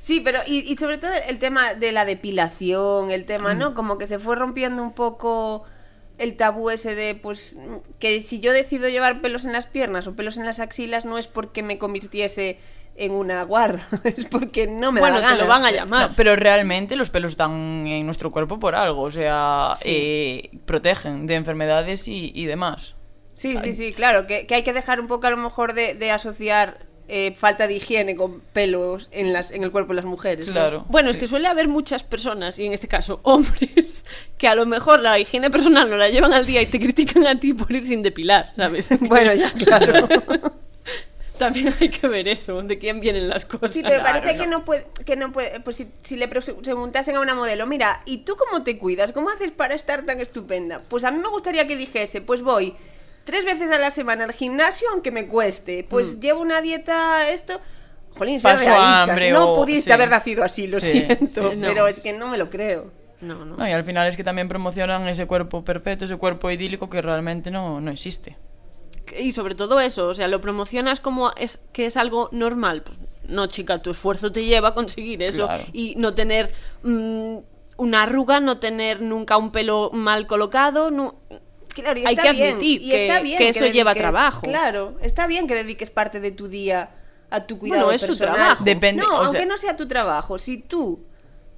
Sí, 0.00 0.20
pero 0.20 0.40
y, 0.46 0.70
y 0.70 0.76
sobre 0.76 0.98
todo 0.98 1.10
el 1.28 1.38
tema 1.38 1.72
de 1.74 1.90
la 1.92 2.04
depilación, 2.04 3.10
el 3.10 3.24
tema, 3.26 3.54
Mm. 3.54 3.58
¿no? 3.58 3.74
Como 3.74 3.96
que 3.96 4.06
se 4.06 4.18
fue 4.18 4.36
rompiendo 4.36 4.82
un 4.82 4.92
poco 4.92 5.64
el 6.18 6.36
tabú 6.36 6.68
ese 6.70 6.94
de, 6.94 7.14
pues, 7.14 7.58
que 7.98 8.22
si 8.22 8.38
yo 8.38 8.52
decido 8.52 8.88
llevar 8.88 9.20
pelos 9.22 9.44
en 9.44 9.52
las 9.52 9.66
piernas 9.66 10.06
o 10.06 10.14
pelos 10.14 10.36
en 10.36 10.44
las 10.44 10.60
axilas 10.60 11.04
no 11.06 11.16
es 11.18 11.26
porque 11.26 11.62
me 11.62 11.78
convirtiese 11.78 12.58
en 12.96 13.12
una 13.12 13.42
guarra, 13.42 13.86
es 14.04 14.26
porque 14.26 14.66
no 14.66 14.92
me 14.92 15.00
bueno, 15.00 15.20
da 15.20 15.30
la 15.30 15.36
te 15.36 15.42
lo 15.42 15.48
van 15.48 15.64
a 15.64 15.70
llamar. 15.70 16.10
No, 16.10 16.16
pero 16.16 16.36
realmente 16.36 16.96
los 16.96 17.10
pelos 17.10 17.32
están 17.32 17.86
en 17.86 18.06
nuestro 18.06 18.30
cuerpo 18.30 18.58
por 18.58 18.74
algo, 18.74 19.02
o 19.02 19.10
sea, 19.10 19.74
Sí. 19.76 19.90
eh, 19.90 20.50
protegen 20.64 21.26
de 21.26 21.34
enfermedades 21.34 22.06
y, 22.08 22.30
y 22.34 22.44
demás. 22.46 22.94
Sí, 23.34 23.56
sí, 23.62 23.72
sí, 23.72 23.92
claro, 23.92 24.26
que, 24.28 24.46
que 24.46 24.54
hay 24.54 24.62
que 24.62 24.72
dejar 24.72 25.00
un 25.00 25.08
poco 25.08 25.26
a 25.26 25.30
lo 25.30 25.36
mejor 25.36 25.74
de, 25.74 25.94
de 25.94 26.12
asociar 26.12 26.86
eh, 27.08 27.34
falta 27.36 27.66
de 27.66 27.74
higiene 27.74 28.16
con 28.16 28.40
pelos 28.52 29.08
en, 29.10 29.32
las, 29.32 29.50
en 29.50 29.62
el 29.62 29.70
cuerpo 29.72 29.90
de 29.92 29.96
las 29.96 30.04
mujeres. 30.04 30.46
¿no? 30.46 30.52
Claro. 30.54 30.84
Bueno, 30.88 31.10
es 31.10 31.16
sí. 31.16 31.20
que 31.20 31.26
suele 31.26 31.48
haber 31.48 31.66
muchas 31.68 32.02
personas, 32.04 32.58
y 32.60 32.64
en 32.66 32.72
este 32.72 32.86
caso 32.88 33.18
hombres, 33.24 34.04
que 34.38 34.46
a 34.48 34.54
lo 34.54 34.66
mejor 34.66 35.00
la 35.00 35.18
higiene 35.18 35.50
personal 35.50 35.90
no 35.90 35.96
la 35.96 36.08
llevan 36.08 36.32
al 36.32 36.46
día 36.46 36.62
y 36.62 36.66
te 36.66 36.78
critican 36.78 37.26
a 37.26 37.38
ti 37.38 37.52
por 37.52 37.70
ir 37.72 37.84
sin 37.86 38.02
depilar, 38.02 38.52
¿sabes? 38.56 38.88
Bueno, 39.00 39.34
ya, 39.34 39.50
claro. 39.52 40.08
También 41.38 41.74
hay 41.80 41.88
que 41.88 42.06
ver 42.06 42.28
eso, 42.28 42.62
de 42.62 42.78
quién 42.78 43.00
vienen 43.00 43.28
las 43.28 43.44
cosas. 43.44 43.72
Sí, 43.72 43.82
pero 43.82 44.02
parece 44.02 44.34
no. 44.34 44.40
que 44.42 44.46
no 44.48 44.64
puede, 44.64 44.86
que 45.04 45.16
no 45.16 45.32
puede, 45.32 45.58
pues 45.60 45.76
si, 45.76 45.88
si 46.02 46.16
le 46.16 46.28
pre- 46.28 46.40
preguntasen 46.40 47.16
a 47.16 47.20
una 47.20 47.34
modelo, 47.34 47.66
mira, 47.66 48.02
¿y 48.04 48.18
tú 48.18 48.36
cómo 48.36 48.62
te 48.62 48.78
cuidas? 48.78 49.10
¿Cómo 49.12 49.30
haces 49.30 49.50
para 49.50 49.74
estar 49.74 50.04
tan 50.04 50.20
estupenda? 50.20 50.82
Pues 50.88 51.02
a 51.04 51.10
mí 51.10 51.18
me 51.18 51.28
gustaría 51.28 51.66
que 51.66 51.76
dijese, 51.76 52.20
pues 52.20 52.42
voy 52.42 52.74
tres 53.24 53.44
veces 53.44 53.70
a 53.72 53.78
la 53.78 53.90
semana 53.90 54.24
al 54.24 54.32
gimnasio 54.32 54.86
aunque 54.92 55.10
me 55.10 55.26
cueste, 55.26 55.84
pues 55.88 56.20
llevo 56.20 56.40
una 56.40 56.60
dieta 56.60 57.28
esto, 57.30 57.60
jolín, 58.16 58.36
Mm. 58.38 58.42
Paso 58.42 58.70
hambre 58.76 59.30
no 59.32 59.52
o- 59.52 59.56
pudiste 59.56 59.90
sí. 59.90 59.92
haber 59.92 60.10
nacido 60.10 60.44
así, 60.44 60.66
lo 60.68 60.78
Sí, 60.78 60.90
siento, 61.00 61.50
sí, 61.50 61.58
no. 61.58 61.66
pero 61.68 61.88
es 61.88 61.98
que 62.00 62.12
no 62.12 62.28
me 62.28 62.38
lo 62.38 62.48
creo. 62.50 62.92
No, 63.20 63.44
no. 63.44 63.56
No, 63.56 63.66
y 63.68 63.72
al 63.72 63.82
final 63.82 64.06
es 64.06 64.16
que 64.16 64.22
también 64.22 64.48
promocionan 64.48 65.08
ese 65.08 65.26
cuerpo 65.26 65.64
perfecto, 65.64 66.04
ese 66.04 66.16
cuerpo 66.16 66.50
idílico 66.50 66.88
que 66.90 67.00
realmente 67.02 67.50
no, 67.50 67.80
no 67.80 67.90
existe. 67.90 68.36
Y 69.18 69.32
sobre 69.32 69.54
todo 69.54 69.80
eso, 69.80 70.08
o 70.08 70.14
sea, 70.14 70.28
lo 70.28 70.40
promocionas 70.40 71.00
como 71.00 71.32
es 71.36 71.60
que 71.72 71.86
es 71.86 71.96
algo 71.96 72.28
normal. 72.32 72.82
Pues, 72.82 72.98
no, 73.28 73.46
chica, 73.46 73.78
tu 73.78 73.90
esfuerzo 73.90 74.32
te 74.32 74.44
lleva 74.44 74.68
a 74.68 74.74
conseguir 74.74 75.22
eso 75.22 75.46
Claro. 75.46 75.64
y 75.72 75.94
no 75.96 76.14
tener 76.14 76.52
mm, 76.82 77.36
una 77.78 78.02
arruga, 78.02 78.40
no 78.40 78.58
tener 78.58 79.00
nunca 79.00 79.36
un 79.36 79.50
pelo 79.50 79.90
mal 79.92 80.26
colocado, 80.26 80.90
no... 80.90 81.16
Claro, 81.74 81.98
y 81.98 82.04
Hay 82.06 82.14
está 82.14 82.22
que 82.22 82.32
bien, 82.32 82.48
admitir 82.54 82.82
y 82.82 82.88
que- 82.90 83.06
está 83.08 83.20
bien 83.22 83.38
que 83.38 83.48
eso 83.48 83.66
lleva 83.66 83.92
dediques- 83.94 83.98
trabajo. 83.98 84.42
Claro, 84.42 84.96
está 85.02 85.26
bien 85.26 85.46
que 85.48 85.54
dediques 85.54 85.90
parte 85.90 86.20
de 86.20 86.30
tu 86.30 86.46
día 86.46 86.90
a 87.30 87.46
tu 87.46 87.58
cuidado 87.58 87.86
Bueno, 87.86 87.94
es 87.96 88.02
su 88.02 88.16
trabajo. 88.16 88.62
Depende, 88.62 89.02
no, 89.02 89.08
o 89.08 89.16
sea- 89.16 89.26
aunque 89.26 89.46
no 89.46 89.56
sea 89.56 89.76
tu 89.76 89.88
trabajo, 89.88 90.38
si 90.38 90.58
tú 90.58 91.04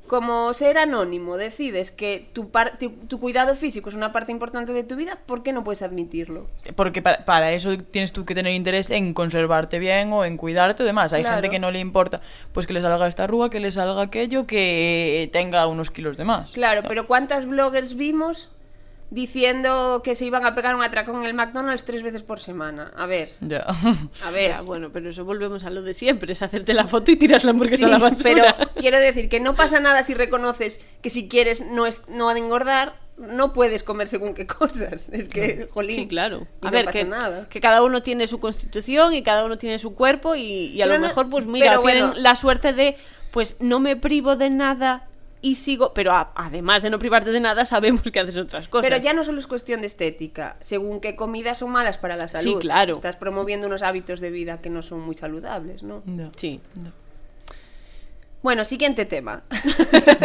como 0.06 0.52
ser 0.54 0.78
anónimo 0.78 1.36
decides 1.36 1.90
que 1.90 2.28
tu, 2.32 2.50
par- 2.50 2.78
tu, 2.78 2.90
tu 2.90 3.18
cuidado 3.20 3.54
físico 3.56 3.88
es 3.88 3.94
una 3.94 4.12
parte 4.12 4.32
importante 4.32 4.72
de 4.72 4.82
tu 4.84 4.96
vida, 4.96 5.18
¿por 5.26 5.42
qué 5.42 5.52
no 5.52 5.64
puedes 5.64 5.82
admitirlo? 5.82 6.46
Porque 6.75 7.02
para, 7.02 7.25
para 7.25 7.52
eso 7.52 7.76
tienes 7.78 8.12
tú 8.12 8.25
que 8.25 8.34
tener 8.34 8.54
interés 8.54 8.90
en 8.90 9.14
conservarte 9.14 9.78
bien 9.78 10.12
o 10.12 10.25
en 10.25 10.36
cuidarte 10.36 10.82
o 10.82 10.86
demás. 10.86 11.12
Hay 11.12 11.22
Claro. 11.22 11.36
gente 11.36 11.50
que 11.50 11.58
no 11.58 11.70
le 11.70 11.80
importa 11.80 12.20
pues 12.52 12.66
que 12.66 12.72
le 12.72 12.80
salga 12.80 13.06
esta 13.06 13.25
arruga, 13.25 13.50
que 13.50 13.60
le 13.60 13.70
salga 13.70 14.00
aquello, 14.02 14.46
que 14.46 15.28
tenga 15.32 15.66
unos 15.66 15.90
kilos 15.90 16.16
de 16.16 16.25
más. 16.25 16.52
Claro, 16.52 16.82
pero 16.86 17.06
¿cuántas 17.06 17.46
bloggers 17.46 17.96
vimos 17.96 18.50
diciendo 19.10 20.02
que 20.02 20.14
se 20.16 20.25
iban 20.25 20.44
a 20.44 20.54
pegar 20.54 20.75
un 20.75 20.82
atracón 20.82 21.16
en 21.16 21.25
el 21.25 21.34
McDonald's 21.34 21.84
tres 21.84 22.02
veces 22.02 22.22
por 22.22 22.40
semana? 22.40 22.92
A 22.96 23.06
ver, 23.06 23.30
Ya. 23.40 23.64
a 24.25 24.30
ver. 24.30 24.50
Ya, 24.50 24.60
bueno, 24.62 24.90
pero 24.92 25.10
eso 25.10 25.25
volvemos 25.25 25.64
a 25.64 25.70
lo 25.70 25.82
de 25.82 25.92
siempre, 25.92 26.32
es 26.32 26.42
hacerte 26.42 26.75
la 26.75 26.86
foto 26.86 27.10
y 27.12 27.16
tiras 27.16 27.44
la 27.44 27.52
hamburguesa 27.52 27.78
Sí, 27.78 27.84
a 27.84 27.88
la 27.88 27.98
basura. 27.98 28.56
pero 28.58 28.65
quiero 28.76 28.99
decir 29.00 29.28
que 29.28 29.40
no 29.40 29.54
pasa 29.54 29.80
nada 29.80 30.02
si 30.02 30.14
reconoces 30.14 30.80
que 31.02 31.11
si 31.11 31.28
quieres 31.28 31.64
no, 31.66 31.87
es, 31.87 32.02
no 32.09 32.30
engordar, 32.30 32.95
no 33.16 33.52
puedes 33.52 33.83
comer 33.83 34.09
según 34.09 34.35
qué 34.35 34.47
cosas. 34.59 35.09
Es 35.11 35.28
que, 35.28 35.66
jolín. 35.73 35.97
Sí, 35.97 36.06
claro. 36.09 36.47
A 36.61 36.66
no 36.66 36.71
ver, 36.71 36.85
pasa 36.85 36.99
que, 36.99 37.04
nada. 37.04 37.49
que 37.49 37.61
cada 37.61 37.83
uno 37.83 38.02
tiene 38.02 38.26
su 38.26 38.38
constitución 38.40 39.14
y 39.14 39.23
cada 39.23 39.45
uno 39.45 39.59
tiene 39.59 39.78
su 39.78 39.95
cuerpo 39.95 40.35
y, 40.37 40.42
y 40.42 40.83
a 40.83 40.87
lo 40.87 40.95
no- 40.99 41.06
mejor, 41.06 41.28
pues 41.30 41.47
mira, 41.47 41.71
pero 41.71 41.80
tienen 41.83 42.06
bueno. 42.09 42.21
la 42.21 42.37
suerte 42.37 42.73
de, 42.73 42.97
pues 43.30 43.56
no 43.61 43.80
me 43.80 43.97
privo 43.97 44.37
de 44.37 44.50
nada 44.50 45.09
y 45.42 45.54
sigo, 45.54 45.92
pero 45.95 46.12
a- 46.12 46.33
además 46.35 46.83
de 46.83 46.90
no 46.90 46.99
privarte 46.99 47.30
de 47.30 47.40
nada, 47.40 47.64
sabemos 47.64 48.02
que 48.02 48.21
haces 48.21 48.37
otras 48.37 48.68
cosas. 48.68 48.88
Pero 48.90 49.00
ya 49.02 49.12
no 49.12 49.23
solo 49.25 49.38
es 49.38 49.47
cuestión 49.47 49.80
de 49.80 49.87
estética, 49.87 50.56
según 50.61 51.00
qué 51.00 51.14
comidas 51.16 51.59
son 51.59 51.71
malas 51.71 51.99
para 51.99 52.16
la 52.16 52.26
salud. 52.28 52.54
Sí, 52.54 52.59
claro. 52.61 52.95
Estás 52.95 53.16
promoviendo 53.16 53.66
unos 53.66 53.83
hábitos 53.83 54.21
de 54.21 54.30
vida 54.30 54.61
que 54.61 54.71
no 54.71 54.83
son 54.83 55.00
muy 55.00 55.14
saludables, 55.14 55.83
¿no? 55.83 56.02
Ya. 56.06 56.30
Sí. 56.37 56.61
Ya. 56.75 56.90
Bueno, 58.46 58.64
siguiente 58.64 59.06
tema. 59.06 59.42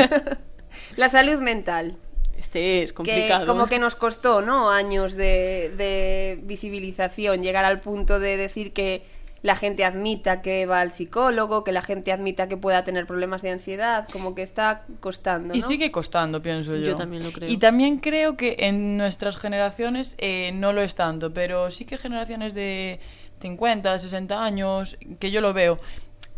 la 0.96 1.10
salud 1.10 1.42
mental. 1.42 1.98
Este 2.38 2.84
es 2.84 2.92
que 2.92 2.98
complicado. 2.98 3.48
como 3.48 3.66
que 3.66 3.80
nos 3.80 3.96
costó, 3.96 4.44
¿no? 4.44 4.70
Años 4.70 5.16
de, 5.16 5.74
de 5.76 6.40
visibilización, 6.44 7.42
llegar 7.42 7.66
al 7.66 7.80
punto 7.80 8.20
de 8.20 8.38
decir 8.38 8.74
que 8.74 9.02
la 9.42 9.56
gente 9.56 9.84
admita 9.86 10.44
que 10.44 10.68
va 10.68 10.82
al 10.82 10.92
psicólogo, 10.92 11.64
que 11.64 11.72
la 11.72 11.82
gente 11.82 12.12
admita 12.12 12.48
que 12.48 12.58
pueda 12.58 12.84
tener 12.84 13.08
problemas 13.08 13.42
de 13.42 13.50
ansiedad, 13.50 14.08
como 14.14 14.36
que 14.36 14.44
está 14.44 14.86
costando, 15.00 15.56
Y 15.56 15.62
sigue 15.62 15.90
costando, 15.90 16.44
pienso 16.44 16.76
yo. 16.76 16.90
Yo 16.90 16.96
también 16.96 17.24
lo 17.24 17.32
creo. 17.32 17.50
Y 17.50 17.58
también 17.58 17.98
creo 17.98 18.38
que 18.38 18.56
en 18.60 18.98
nuestras 18.98 19.36
generaciones 19.36 20.14
eh, 20.20 20.52
no 20.54 20.74
lo 20.74 20.84
es 20.84 20.94
tanto, 20.94 21.34
pero 21.34 21.72
sí 21.72 21.86
que 21.86 21.98
generaciones 21.98 22.54
de 22.54 23.00
50, 23.42 23.98
60 23.98 24.44
años, 24.44 25.00
que 25.20 25.32
yo 25.32 25.42
lo 25.42 25.54
veo, 25.54 25.80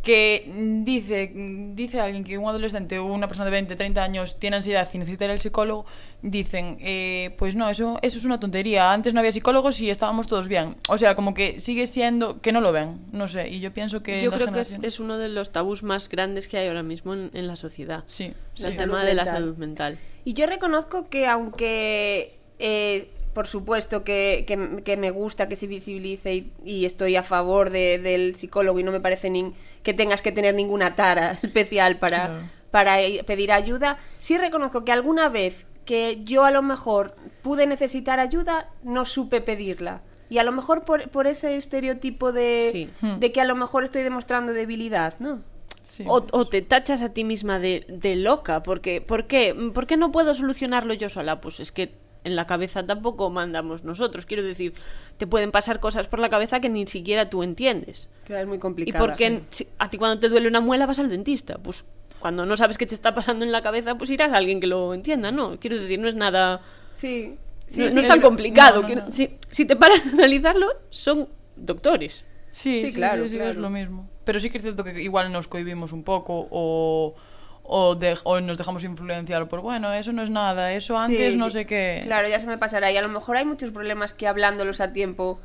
que 0.03 0.43
dice, 0.83 1.31
dice 1.73 2.01
alguien 2.01 2.25
que 2.25 2.37
un 2.37 2.47
adolescente 2.49 2.99
o 2.99 3.05
una 3.05 3.27
persona 3.27 3.45
de 3.45 3.51
20, 3.51 3.75
30 3.77 4.03
años 4.03 4.37
tiene 4.37 4.57
ansiedad 4.57 4.87
y 4.91 4.97
necesita 4.97 5.23
ir 5.23 5.31
al 5.31 5.39
psicólogo, 5.39 5.85
dicen, 6.21 6.77
eh, 6.81 7.33
pues 7.37 7.55
no, 7.55 7.69
eso, 7.69 7.97
eso 8.01 8.19
es 8.19 8.25
una 8.25 8.37
tontería. 8.37 8.91
Antes 8.91 9.13
no 9.13 9.21
había 9.21 9.31
psicólogos 9.31 9.79
y 9.79 9.89
estábamos 9.89 10.27
todos 10.27 10.49
bien. 10.49 10.75
O 10.89 10.97
sea, 10.97 11.15
como 11.15 11.33
que 11.33 11.61
sigue 11.61 11.87
siendo 11.87 12.41
que 12.41 12.51
no 12.51 12.59
lo 12.59 12.73
ven, 12.73 12.99
no 13.13 13.29
sé. 13.29 13.47
Y 13.47 13.61
yo 13.61 13.71
pienso 13.71 14.03
que... 14.03 14.21
Yo 14.21 14.31
creo 14.33 14.51
que 14.51 14.59
es, 14.59 14.99
uno 14.99 15.17
de 15.17 15.29
los 15.29 15.53
tabús 15.53 15.83
más 15.83 16.09
grandes 16.09 16.49
que 16.49 16.57
hay 16.57 16.67
ahora 16.67 16.83
mismo 16.83 17.13
en, 17.13 17.31
en 17.33 17.47
la 17.47 17.55
sociedad. 17.55 18.03
Sí, 18.05 18.33
El 18.57 18.71
sí. 18.73 18.77
tema 18.77 18.95
Salud 18.95 19.07
de 19.07 19.13
la 19.13 19.25
salud 19.25 19.55
mental. 19.55 19.97
Y 20.25 20.33
yo 20.33 20.47
reconozco 20.47 21.07
que 21.07 21.27
aunque, 21.27 22.37
eh, 22.59 23.09
por 23.33 23.47
supuesto, 23.47 24.03
que, 24.03 24.43
que- 24.47 24.81
que 24.83 24.97
me 24.97 25.11
gusta 25.11 25.47
que 25.49 25.55
se 25.55 25.67
visibilice 25.67 26.33
y, 26.35 26.51
y 26.63 26.85
estoy 26.85 27.15
a 27.15 27.23
favor 27.23 27.69
de- 27.69 27.97
del 27.99 28.35
psicólogo 28.35 28.79
y 28.79 28.83
no 28.83 28.91
me 28.91 28.99
parece 28.99 29.29
nin- 29.29 29.53
que 29.83 29.93
tengas 29.93 30.21
que 30.21 30.31
tener 30.31 30.53
ninguna 30.55 30.95
tara 30.95 31.31
especial 31.43 31.97
para, 31.97 32.27
Claro. 32.27 32.39
para 32.71 33.01
i- 33.05 33.23
pedir 33.23 33.51
ayuda, 33.51 33.97
sí 34.19 34.37
reconozco 34.37 34.85
que 34.85 34.91
alguna 34.91 35.29
vez 35.29 35.65
que 35.85 36.21
yo 36.23 36.45
a 36.45 36.51
lo 36.51 36.61
mejor 36.61 37.15
pude 37.41 37.67
necesitar 37.67 38.19
ayuda, 38.19 38.69
no 38.83 39.03
supe 39.05 39.41
pedirla. 39.41 40.01
Y 40.29 40.37
a 40.37 40.43
lo 40.43 40.51
mejor 40.53 40.85
por, 40.85 41.09
por 41.09 41.27
ese 41.27 41.57
estereotipo 41.57 42.31
de, 42.31 42.69
Sí. 42.71 42.89
de 43.19 43.31
que 43.31 43.41
a 43.41 43.45
lo 43.45 43.55
mejor 43.55 43.83
estoy 43.83 44.01
demostrando 44.03 44.53
debilidad, 44.53 45.15
¿no? 45.19 45.41
Sí. 45.81 46.05
O, 46.07 46.25
o 46.31 46.47
te 46.47 46.61
tachas 46.61 47.01
a 47.01 47.09
ti 47.09 47.25
misma 47.25 47.59
de, 47.59 47.85
de 47.89 48.15
loca, 48.15 48.63
porque 48.63 49.01
¿por 49.01 49.27
qué? 49.27 49.53
¿Por 49.73 49.85
qué 49.85 49.97
no 49.97 50.13
puedo 50.13 50.33
solucionarlo 50.33 50.93
yo 50.93 51.09
sola? 51.09 51.41
Pues 51.41 51.59
es 51.59 51.73
que 51.73 51.91
en 52.23 52.35
la 52.35 52.47
cabeza 52.47 52.85
tampoco 52.85 53.29
mandamos 53.29 53.83
nosotros. 53.83 54.25
Quiero 54.25 54.43
decir, 54.43 54.73
te 55.17 55.27
pueden 55.27 55.51
pasar 55.51 55.79
cosas 55.79 56.07
por 56.07 56.19
la 56.19 56.29
cabeza 56.29 56.59
que 56.59 56.69
ni 56.69 56.87
siquiera 56.87 57.29
tú 57.29 57.43
entiendes. 57.43 58.09
Claro, 58.25 58.43
es 58.43 58.47
muy 58.47 58.57
¿Y 58.57 58.59
complicado. 58.59 59.05
por 59.05 59.15
qué 59.15 59.41
si- 59.49 59.67
a 59.77 59.89
ti 59.89 59.97
cuando 59.97 60.19
te 60.19 60.29
duele 60.29 60.47
una 60.47 60.61
muela 60.61 60.85
vas 60.85 60.99
al 60.99 61.09
dentista? 61.09 61.57
Pues 61.57 61.83
cuando 62.19 62.45
no 62.45 62.55
sabes 62.55 62.77
qué 62.77 62.85
te 62.85 62.95
está 62.95 63.13
pasando 63.13 63.43
en 63.43 63.51
la 63.51 63.61
cabeza, 63.61 63.95
pues 63.97 64.09
irás 64.09 64.31
a 64.31 64.37
alguien 64.37 64.59
que 64.61 64.67
lo 64.67 64.93
entienda, 64.93 65.31
¿no? 65.31 65.59
Quiero 65.59 65.77
decir, 65.77 65.99
no 65.99 66.07
es 66.07 66.15
nada... 66.15 66.61
Sí, 66.93 67.35
sí, 67.67 67.81
no, 67.81 67.89
sí, 67.89 67.95
no 67.95 68.01
es 68.01 68.07
tan 68.07 68.19
pero- 68.19 68.29
complicado. 68.29 68.75
no, 68.75 68.81
no, 68.81 68.87
Quiero- 68.87 69.05
no. 69.07 69.11
Si, 69.13 69.37
si 69.49 69.65
te 69.65 69.75
paras 69.75 70.05
a 70.07 70.11
analizarlo, 70.11 70.67
son 70.89 71.27
doctores. 71.57 72.23
Sí, 72.51 72.79
Sí, 72.79 72.91
sí, 72.91 72.93
claro, 72.93 73.23
sí, 73.23 73.29
sí, 73.31 73.35
claro. 73.35 73.51
es 73.51 73.57
lo 73.57 73.69
mismo. 73.69 74.09
Pero 74.23 74.39
sí 74.39 74.49
que 74.49 74.57
es 74.57 74.63
cierto 74.63 74.83
que 74.85 75.01
igual 75.01 75.31
nos 75.33 75.47
cohibimos 75.47 75.91
un 75.91 76.03
poco 76.03 76.47
o, 76.51 77.15
o, 77.63 77.95
de- 77.95 78.17
o 78.23 78.39
nos 78.41 78.57
dejamos 78.57 78.83
influenciar 78.83 79.47
por, 79.47 79.61
bueno, 79.61 79.91
eso 79.93 80.11
no 80.11 80.21
es 80.21 80.29
nada, 80.29 80.73
eso 80.73 80.97
antes 80.97 81.33
Sí, 81.33 81.39
no 81.39 81.49
sé 81.49 81.65
qué. 81.65 82.01
Claro, 82.03 82.27
ya 82.27 82.39
se 82.39 82.47
me 82.47 82.57
pasará. 82.57 82.91
Y 82.91 82.97
a 82.97 83.01
lo 83.01 83.09
mejor 83.09 83.37
hay 83.37 83.45
muchos 83.45 83.71
problemas 83.71 84.13
que 84.13 84.27
hablándolos 84.27 84.81
a 84.81 84.91
tiempo, 84.93 85.39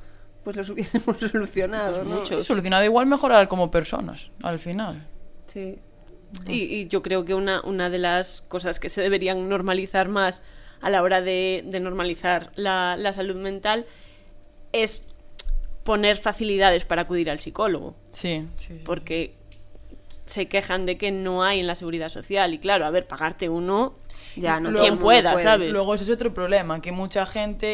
pues 0.45 0.57
los 0.57 0.69
hubiésemos 0.71 1.17
solucionado, 1.19 1.93
Pues 1.95 2.07
¿no? 2.07 2.17
muchos. 2.21 2.45
Solucionado 2.47 2.85
igual 2.85 3.07
mejorar 3.07 3.49
como 3.49 3.71
personas, 3.71 4.31
al 4.43 4.59
final. 4.59 5.07
Sí. 5.47 5.79
Y, 6.47 6.65
y 6.75 6.89
yo 6.89 7.03
creo 7.03 7.25
que 7.25 7.33
una, 7.35 7.63
una 7.63 7.89
de 7.89 7.99
las 7.99 8.43
cosas 8.43 8.79
que 8.81 8.89
se 8.91 9.01
deberían 9.01 9.49
normalizar 9.49 10.09
más 10.09 10.43
a 10.83 10.91
la 10.91 11.03
hora 11.03 11.23
de, 11.23 11.63
de 11.67 11.81
normalizar 11.81 12.51
la, 12.55 12.97
la 12.99 13.13
salud 13.15 13.37
mental 13.37 13.87
es 14.73 15.05
poner 15.85 16.19
facilidades 16.19 16.85
para 16.85 17.03
acudir 17.03 17.31
al 17.31 17.41
psicólogo. 17.41 17.95
Sí, 18.13 18.47
sí, 18.59 18.77
sí. 18.79 18.83
Porque 18.85 19.35
se 20.29 20.47
quejan 20.47 20.87
de 20.87 20.97
que 20.97 21.11
no 21.11 21.43
hay 21.43 21.61
en 21.61 21.67
la 21.67 21.75
seguridad 21.75 22.09
social. 22.09 22.55
Y 22.55 22.59
claro, 22.59 22.87
a 22.87 22.91
ver, 22.91 23.07
pagarte 23.07 23.49
uno, 23.49 23.97
Ya, 24.37 24.61
no 24.61 24.71
Luego- 24.71 24.87
quien 24.87 24.99
pueda, 24.99 25.33
puede. 25.33 25.43
¿sabes? 25.45 25.73
Luego 25.73 25.95
ese 25.95 26.05
es 26.05 26.11
otro 26.11 26.33
problema, 26.33 26.81
que 26.81 26.93
mucha 26.93 27.27
gente 27.27 27.67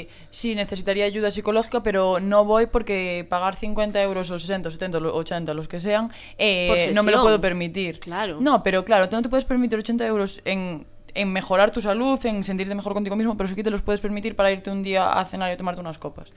eh, 0.00 0.08
sí 0.30 0.54
necesitaría 0.54 1.04
ayuda 1.06 1.30
psicológica, 1.30 1.82
pero 1.82 2.20
no 2.20 2.44
voy 2.44 2.66
porque 2.66 3.26
pagar 3.28 3.56
50 3.56 4.00
euros 4.02 4.30
o 4.30 4.38
60 4.38 4.68
o 4.68 4.70
70 4.70 4.98
o 4.98 5.16
80, 5.16 5.54
los 5.54 5.66
que 5.66 5.80
sean, 5.80 6.12
eh, 6.36 6.92
no 6.94 7.02
me 7.02 7.10
lo 7.10 7.22
puedo 7.22 7.40
permitir. 7.40 7.98
Claro. 8.00 8.38
No, 8.40 8.62
pero 8.62 8.84
claro, 8.84 9.08
tú 9.08 9.16
no 9.16 9.22
te 9.22 9.28
puedes 9.28 9.44
permitir 9.44 9.78
80 9.78 10.06
euros 10.06 10.40
en, 10.44 10.86
en 11.20 11.32
mejorar 11.32 11.70
tu 11.70 11.80
salud, 11.80 12.18
en 12.26 12.44
sentirte 12.44 12.74
mejor 12.74 12.94
contigo 12.94 13.16
mismo, 13.16 13.36
pero 13.36 13.48
sí 13.48 13.54
que 13.54 13.62
te 13.64 13.70
los 13.70 13.82
puedes 13.82 14.00
permitir 14.00 14.36
para 14.36 14.50
irte 14.50 14.70
un 14.70 14.82
día 14.82 15.12
a 15.12 15.24
cenar 15.26 15.52
y 15.52 15.56
tomarte 15.56 15.80
unas 15.80 15.98
copas. 15.98 16.32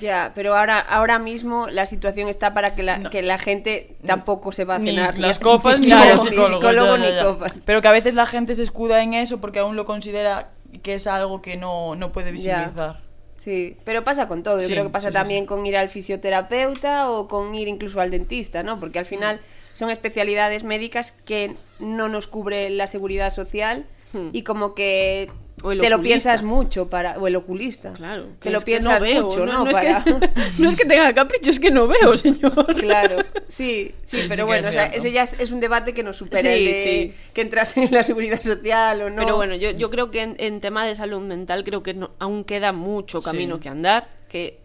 Ya, 0.00 0.32
pero 0.34 0.56
ahora, 0.56 0.80
ahora 0.80 1.18
mismo 1.20 1.68
la 1.68 1.86
situación 1.86 2.28
está 2.28 2.52
para 2.54 2.74
que 2.74 2.82
la, 2.82 2.98
No. 2.98 3.10
que 3.10 3.22
la 3.22 3.38
gente 3.38 3.94
tampoco 4.04 4.50
se 4.50 4.64
va 4.64 4.74
a 4.76 4.78
Ni 4.80 4.90
cenar. 4.90 5.16
las 5.18 5.38
copas 5.38 5.78
ni 5.78 5.86
Claro, 5.90 6.14
los 6.16 6.24
ni 6.24 6.30
psicólogos. 6.30 6.56
psicólogo 6.70 6.96
ya, 6.96 7.02
ya, 7.02 7.08
ni 7.10 7.14
ya. 7.16 7.24
copas. 7.24 7.54
Pero 7.64 7.80
que 7.82 7.88
a 7.88 7.92
veces 7.92 8.14
la 8.14 8.26
gente 8.26 8.54
se 8.56 8.62
escuda 8.64 9.00
en 9.02 9.14
eso 9.14 9.40
porque 9.40 9.60
aún 9.60 9.76
lo 9.76 9.84
considera 9.86 10.50
que 10.82 10.94
es 10.94 11.06
algo 11.06 11.40
que 11.40 11.56
no, 11.56 11.94
no 11.94 12.10
puede 12.12 12.32
visibilizar. 12.32 13.00
Sí, 13.36 13.76
pero 13.84 14.02
pasa 14.02 14.26
con 14.26 14.42
todo. 14.42 14.60
Yo 14.60 14.66
Sí, 14.66 14.72
creo 14.72 14.84
que 14.84 14.90
pasa 14.90 15.08
sí, 15.08 15.14
también 15.14 15.44
sí. 15.44 15.46
con 15.46 15.64
ir 15.66 15.76
al 15.76 15.88
fisioterapeuta 15.88 17.10
o 17.10 17.28
con 17.28 17.54
ir 17.54 17.68
incluso 17.68 18.00
al 18.00 18.10
dentista, 18.10 18.62
¿no? 18.62 18.80
Porque 18.80 18.98
al 18.98 19.06
final 19.06 19.40
son 19.74 19.90
especialidades 19.90 20.64
médicas 20.64 21.12
que 21.12 21.54
no 21.78 22.08
nos 22.08 22.26
cubre 22.26 22.70
la 22.70 22.86
seguridad 22.86 23.32
social 23.32 23.84
Hmm. 24.12 24.28
y 24.32 24.42
como 24.42 24.74
que 24.74 25.30
O 25.62 25.72
el 25.72 25.80
te 25.80 25.90
lo 25.90 26.00
piensas 26.02 26.42
mucho 26.42 26.88
para 26.88 27.18
o 27.18 27.26
el 27.26 27.34
oculista. 27.36 27.92
claro. 27.92 28.24
Te 28.38 28.38
que 28.40 28.50
lo 28.50 28.58
es 28.58 28.64
que 28.64 28.70
piensas 28.72 29.00
veo, 29.02 29.24
mucho, 29.24 29.44
¿no? 29.46 29.64
No, 29.64 29.66
es 29.70 29.74
Para- 29.74 30.04
que, 30.04 30.10
no 30.58 30.70
es 30.70 30.76
que 30.76 30.84
tenga 30.84 31.12
capricho, 31.14 31.50
es 31.50 31.58
que 31.58 31.70
no 31.70 31.86
veo, 31.88 32.16
señor. 32.18 32.74
Claro, 32.76 33.24
sí, 33.48 33.92
sí, 34.04 34.20
pero 34.28 34.46
bueno, 34.46 34.68
es 34.68 34.74
o 34.74 34.76
sea, 34.78 34.86
ese 34.86 35.10
ya 35.12 35.24
es, 35.24 35.34
es 35.38 35.50
un 35.50 35.60
debate 35.60 35.92
que 35.94 36.02
nos 36.02 36.16
supera 36.18 36.42
Sí, 36.42 36.48
el 36.48 36.64
de 36.64 37.14
que 37.32 37.40
entras 37.40 37.76
en 37.76 37.90
la 37.92 38.04
seguridad 38.04 38.40
social 38.40 39.02
o 39.02 39.10
no. 39.10 39.16
Pero 39.16 39.36
bueno, 39.36 39.54
yo, 39.56 39.70
yo 39.70 39.90
creo 39.90 40.10
que 40.10 40.22
en, 40.22 40.36
en 40.38 40.60
tema 40.60 40.86
de 40.86 40.94
salud 40.94 41.20
mental 41.22 41.64
creo 41.64 41.82
que 41.82 41.96
aún 42.18 42.44
queda 42.44 42.72
mucho 42.72 43.22
camino 43.22 43.58
que 43.60 43.68
andar, 43.68 44.08
que 44.28 44.58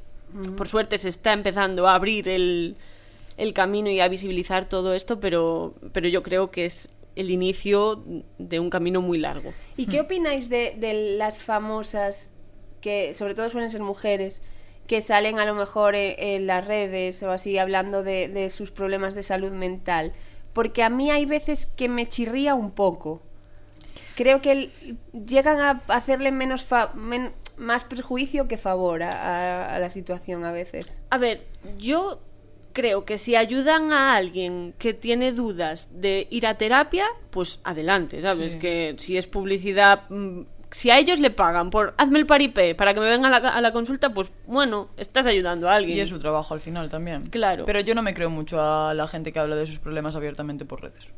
por 0.55 0.67
suerte 0.67 0.97
se 0.97 1.09
está 1.09 1.33
empezando 1.33 1.87
a 1.87 1.95
abrir 1.95 2.29
el, 2.29 2.75
el 3.37 3.53
camino 3.53 3.89
y 3.89 3.99
a 3.99 4.07
visibilizar 4.07 4.65
todo 4.65 4.93
esto, 4.93 5.19
pero, 5.19 5.73
pero 5.93 6.07
yo 6.07 6.21
creo 6.23 6.51
que 6.51 6.65
es 6.65 6.89
el 7.15 7.29
inicio 7.31 8.03
de 8.37 8.59
un 8.59 8.69
camino 8.69 9.01
muy 9.01 9.17
largo. 9.17 9.53
¿Y 9.77 9.87
qué 9.87 10.01
opináis 10.01 10.49
de, 10.49 10.75
de 10.77 11.15
las 11.17 11.41
famosas, 11.41 12.31
que 12.79 13.13
sobre 13.13 13.35
todo 13.35 13.49
suelen 13.49 13.69
ser 13.69 13.81
mujeres, 13.81 14.41
que 14.87 15.01
salen 15.01 15.39
a 15.39 15.45
lo 15.45 15.53
mejor 15.55 15.95
en, 15.95 16.15
en 16.17 16.47
las 16.47 16.65
redes 16.65 17.21
o 17.23 17.31
así 17.31 17.57
hablando 17.57 18.03
de, 18.03 18.27
de 18.27 18.49
sus 18.49 18.71
problemas 18.71 19.13
de 19.15 19.23
salud 19.23 19.51
mental? 19.51 20.13
Porque 20.53 20.83
a 20.83 20.89
mí 20.89 21.11
hay 21.11 21.25
veces 21.25 21.65
que 21.65 21.87
me 21.89 22.07
chirría 22.09 22.55
un 22.55 22.71
poco. 22.71 23.21
Creo 24.15 24.41
que 24.41 24.51
el- 24.51 24.71
llegan 25.25 25.59
a 25.59 25.81
hacerle 25.87 26.31
menos 26.31 26.63
fa- 26.65 26.91
men- 26.93 27.31
más 27.57 27.83
perjuicio 27.83 28.47
que 28.47 28.57
favor 28.57 29.03
a, 29.03 29.11
a- 29.11 29.75
a 29.75 29.79
la 29.79 29.89
situación 29.89 30.43
a 30.43 30.51
veces. 30.51 30.97
A 31.09 31.17
ver, 31.17 31.41
yo 31.77 32.19
creo 32.73 33.05
que 33.05 33.17
si 33.17 33.35
ayudan 33.35 33.91
a 33.93 34.15
alguien 34.15 34.73
que 34.77 34.93
tiene 34.93 35.31
dudas 35.31 35.89
de 35.93 36.27
ir 36.29 36.45
a 36.47 36.57
terapia, 36.57 37.05
pues 37.29 37.59
adelante, 37.63 38.21
¿sabes? 38.21 38.53
Sí. 38.53 38.59
Que 38.59 38.95
si 38.97 39.17
es 39.17 39.27
publicidad, 39.27 40.03
mm, 40.09 40.41
si 40.71 40.89
a 40.89 40.97
ellos 40.99 41.19
le 41.19 41.31
pagan 41.31 41.69
por 41.69 41.93
hazme 41.97 42.19
el 42.19 42.25
paripé 42.25 42.75
para 42.75 42.93
que 42.93 43.01
me 43.01 43.09
vengan 43.09 43.33
a 43.33 43.39
la, 43.39 43.49
a 43.49 43.59
la 43.61 43.73
consulta, 43.73 44.13
pues 44.13 44.31
bueno, 44.47 44.89
estás 44.97 45.25
ayudando 45.25 45.69
a 45.69 45.75
alguien. 45.75 45.97
Y 45.97 46.01
es 46.01 46.09
su 46.09 46.17
trabajo 46.17 46.53
al 46.53 46.61
final 46.61 46.89
también. 46.89 47.23
Claro. 47.27 47.65
Pero 47.65 47.81
yo 47.81 47.93
no 47.95 48.01
me 48.01 48.13
creo 48.13 48.29
mucho 48.29 48.61
a 48.61 48.93
la 48.93 49.07
gente 49.07 49.33
que 49.33 49.39
habla 49.39 49.55
de 49.57 49.67
sus 49.67 49.79
problemas 49.79 50.15
abiertamente 50.15 50.63
por 50.65 50.81
redes. 50.81 51.09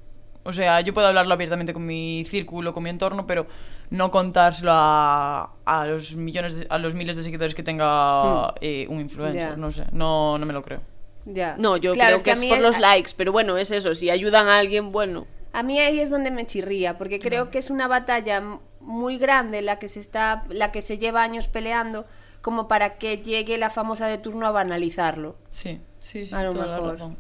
O 0.45 0.51
sea, 0.51 0.81
yo 0.81 0.93
puedo 0.93 1.07
hablarlo 1.07 1.33
abiertamente 1.33 1.71
con 1.73 1.85
mi 1.85 2.25
círculo, 2.25 2.73
con 2.73 2.83
mi 2.83 2.89
entorno, 2.89 3.25
pero 3.25 3.47
no 3.91 4.11
contárselo 4.11 4.71
a, 4.73 5.53
a 5.63 5.85
los 5.85 6.15
millones, 6.15 6.59
de- 6.59 6.67
a 6.69 6.77
los 6.79 6.95
miles 6.95 7.15
de 7.15 7.23
seguidores 7.23 7.53
que 7.55 7.63
tenga 7.63 8.53
eh, 8.59 8.85
un 8.89 8.99
influencer. 8.99 9.57
No 9.57 9.71
sé, 9.71 9.85
no, 9.93 10.37
no 10.37 10.45
me 10.45 10.51
lo 10.51 10.61
creo. 10.61 10.81
Ya. 11.25 11.55
No, 11.57 11.77
yo 11.77 11.93
Claro, 11.93 12.17
creo 12.21 12.23
que, 12.23 12.31
es 12.45 12.49
por 12.49 12.59
los 12.59 12.79
likes, 12.79 13.11
pero 13.15 13.31
bueno, 13.31 13.57
es 13.57 13.71
eso, 13.71 13.95
si 13.95 14.09
ayudan 14.09 14.47
a 14.47 14.57
alguien, 14.59 14.89
bueno. 14.89 15.25
A 15.53 15.63
mí 15.63 15.79
ahí 15.79 15.99
es 15.99 16.09
donde 16.09 16.31
me 16.31 16.45
chirría, 16.45 16.97
porque 16.97 17.19
creo 17.19 17.49
que 17.51 17.59
es 17.59 17.69
una 17.69 17.87
batalla 17.87 18.41
muy 18.79 19.17
grande 19.17 19.61
la 19.61 19.79
que 19.79 19.87
se 19.87 19.99
está, 19.99 20.43
la 20.49 20.71
que 20.71 20.81
se 20.81 20.97
lleva 20.97 21.23
años 21.23 21.47
peleando, 21.47 22.05
como 22.41 22.67
para 22.67 22.97
que 22.97 23.19
llegue 23.19 23.57
la 23.57 23.69
famosa 23.69 24.07
de 24.07 24.17
turno 24.17 24.47
a 24.47 24.51
banalizarlo. 24.51 25.37
Sí, 25.49 25.79
sí, 25.99 26.25
sí, 26.25 26.35
A 26.35 26.43
lo 26.43 26.51
la 26.51 26.65
mejor. 26.65 26.91
razón. 26.93 27.17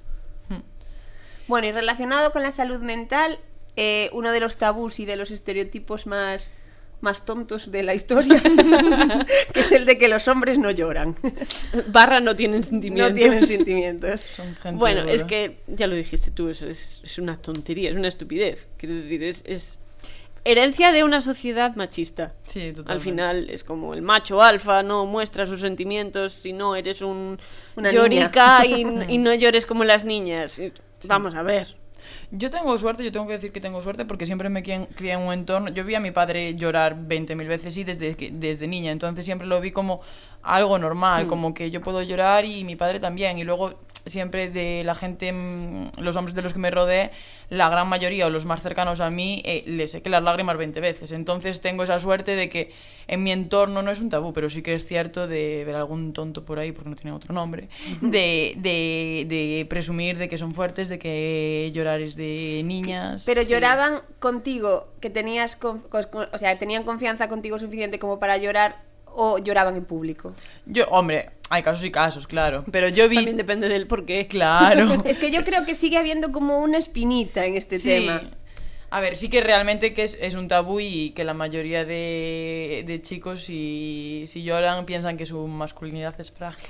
Bueno, 1.47 1.67
y 1.67 1.71
relacionado 1.71 2.31
con 2.31 2.41
la 2.41 2.51
salud 2.51 2.79
mental, 2.79 3.37
eh, 3.75 4.09
uno 4.13 4.31
de 4.31 4.39
los 4.39 4.57
tabús 4.57 4.99
y 4.99 5.05
de 5.05 5.15
los 5.17 5.29
estereotipos 5.31 6.07
más, 6.07 6.51
más 7.03 7.25
tontos 7.25 7.69
de 7.71 7.83
la 7.83 7.93
historia, 7.93 8.41
que 9.53 9.59
es 9.59 9.71
el 9.71 9.85
de 9.85 9.97
que 9.97 10.07
los 10.07 10.27
hombres 10.27 10.57
no 10.57 10.71
lloran, 10.71 11.15
Barra 11.87 12.19
no 12.19 12.35
tienen 12.35 12.63
sentimientos. 12.63 13.11
no 13.11 13.15
tienen 13.15 13.45
sentimientos. 13.45 14.21
Son 14.31 14.55
gente 14.55 14.77
Bueno, 14.79 15.01
dura. 15.01 15.13
es 15.13 15.23
que 15.23 15.57
ya 15.67 15.85
lo 15.87 15.95
dijiste 15.95 16.31
tú, 16.31 16.49
es, 16.49 16.61
es, 16.63 17.01
es 17.03 17.19
una 17.19 17.37
tontería, 17.37 17.91
es 17.91 17.95
una 17.95 18.07
estupidez. 18.07 18.67
Quiero 18.77 18.95
decir, 18.95 19.21
es, 19.23 19.43
es 19.45 19.79
herencia 20.45 20.91
de 20.91 21.03
una 21.03 21.21
sociedad 21.21 21.75
machista. 21.75 22.33
Sí, 22.45 22.71
totalmente. 22.73 22.91
Al 22.93 22.99
final 23.01 23.49
es 23.49 23.63
como 23.63 23.93
el 23.93 24.01
macho 24.01 24.41
alfa 24.41 24.81
no 24.83 25.05
muestra 25.05 25.45
sus 25.45 25.61
sentimientos 25.61 26.33
si 26.33 26.53
no 26.53 26.75
eres 26.75 27.01
un 27.01 27.39
Una 27.75 27.91
llorica 27.91 28.65
y, 28.65 28.81
y 29.09 29.17
no 29.17 29.33
llores 29.35 29.65
como 29.65 29.83
las 29.83 30.05
niñas. 30.05 30.61
Vamos 31.05 31.35
a 31.35 31.43
ver. 31.43 31.75
Yo 32.31 32.49
tengo 32.49 32.77
suerte, 32.77 33.03
yo 33.03 33.11
tengo 33.11 33.27
que 33.27 33.33
decir 33.33 33.51
que 33.51 33.61
tengo 33.61 33.81
suerte 33.81 34.05
porque 34.05 34.25
siempre 34.25 34.49
me 34.49 34.63
crié 34.63 34.87
en 35.11 35.19
un 35.21 35.33
entorno. 35.33 35.69
Yo 35.69 35.83
vi 35.83 35.95
a 35.95 35.99
mi 35.99 36.11
padre 36.11 36.55
llorar 36.55 36.95
20.000 36.95 37.47
veces 37.47 37.77
y 37.77 37.83
desde, 37.83 38.15
desde 38.31 38.67
niña, 38.67 38.91
entonces 38.91 39.25
siempre 39.25 39.47
lo 39.47 39.59
vi 39.61 39.71
como 39.71 40.01
algo 40.41 40.77
normal, 40.77 41.27
como 41.27 41.53
que 41.53 41.71
yo 41.71 41.81
puedo 41.81 42.01
llorar 42.01 42.45
y 42.45 42.63
mi 42.63 42.75
padre 42.75 42.99
también. 42.99 43.37
Y 43.37 43.43
luego 43.43 43.79
siempre 44.05 44.49
de 44.49 44.83
la 44.83 44.95
gente, 44.95 45.31
mm, 45.31 45.91
los 45.99 46.15
hombres 46.15 46.35
de 46.35 46.41
los 46.41 46.53
que 46.53 46.59
me 46.59 46.71
rodeé, 46.71 47.11
la 47.49 47.69
gran 47.69 47.87
mayoría 47.87 48.25
o 48.27 48.29
los 48.29 48.45
más 48.45 48.61
cercanos 48.61 48.99
a 49.01 49.09
mí, 49.09 49.41
eh, 49.45 49.63
les 49.65 49.91
sequé 49.91 50.09
las 50.09 50.23
lágrimas 50.23 50.57
20 50.57 50.79
veces. 50.81 51.11
Entonces 51.11 51.61
tengo 51.61 51.83
esa 51.83 51.99
suerte 51.99 52.35
de 52.35 52.49
que 52.49 52.71
en 53.07 53.21
mi 53.23 53.31
entorno 53.31 53.81
no 53.81 53.91
es 53.91 53.99
un 53.99 54.09
tabú, 54.09 54.33
pero 54.33 54.49
sí 54.49 54.61
que 54.61 54.73
es 54.75 54.87
cierto 54.87 55.27
de 55.27 55.63
ver 55.65 55.75
algún 55.75 56.13
tonto 56.13 56.43
por 56.45 56.57
ahí, 56.59 56.71
porque 56.71 56.89
no 56.89 56.95
tiene 56.95 57.11
otro 57.15 57.33
nombre, 57.33 57.67
de, 58.01 58.53
de, 58.57 59.25
de 59.27 59.65
presumir 59.69 60.17
de 60.17 60.29
que 60.29 60.37
son 60.37 60.53
fuertes, 60.55 60.89
de 60.89 60.99
que 60.99 61.71
llorar 61.73 62.01
es 62.01 62.15
de 62.15 62.61
niñas. 62.65 63.23
Pero 63.25 63.43
Sí. 63.43 63.51
lloraban 63.51 64.01
contigo, 64.19 64.87
que 65.01 65.09
tenías, 65.09 65.55
con- 65.55 65.83
o 66.31 66.37
sea, 66.37 66.57
tenían 66.57 66.83
confianza 66.83 67.27
contigo 67.29 67.59
suficiente 67.59 67.99
como 67.99 68.19
para 68.19 68.37
llorar, 68.37 68.77
o 69.15 69.37
lloraban 69.37 69.75
en 69.77 69.85
público. 69.85 70.33
Yo, 70.65 70.85
hombre, 70.89 71.31
hay 71.49 71.63
casos 71.63 71.83
y 71.85 71.91
casos, 71.91 72.27
claro. 72.27 72.63
Pero 72.71 72.87
yo 72.89 73.07
vi. 73.09 73.15
También 73.17 73.37
depende 73.37 73.69
del 73.69 73.87
por 73.87 74.05
qué. 74.05 74.27
Claro. 74.27 74.97
Es 75.05 75.19
que 75.19 75.31
yo 75.31 75.43
creo 75.43 75.65
que 75.65 75.75
sigue 75.75 75.97
habiendo 75.97 76.31
como 76.31 76.59
una 76.59 76.77
espinita 76.77 77.45
en 77.45 77.55
este 77.55 77.77
Sí. 77.77 77.89
tema. 77.89 78.21
A 78.89 78.99
ver, 79.01 79.15
sí 79.17 79.27
que 79.29 79.41
realmente 79.41 79.93
que 79.95 80.03
es, 80.03 80.17
es 80.21 80.35
un 80.35 80.47
tabú 80.47 80.79
y 80.79 81.11
que 81.11 81.23
la 81.23 81.33
mayoría 81.33 81.83
de, 81.83 82.83
de 82.85 83.01
chicos 83.01 83.41
si, 83.43 84.25
si 84.27 84.43
lloran 84.43 84.85
piensan 84.85 85.17
que 85.17 85.25
su 85.25 85.47
masculinidad 85.47 86.13
es 86.19 86.31
frágil. 86.31 86.69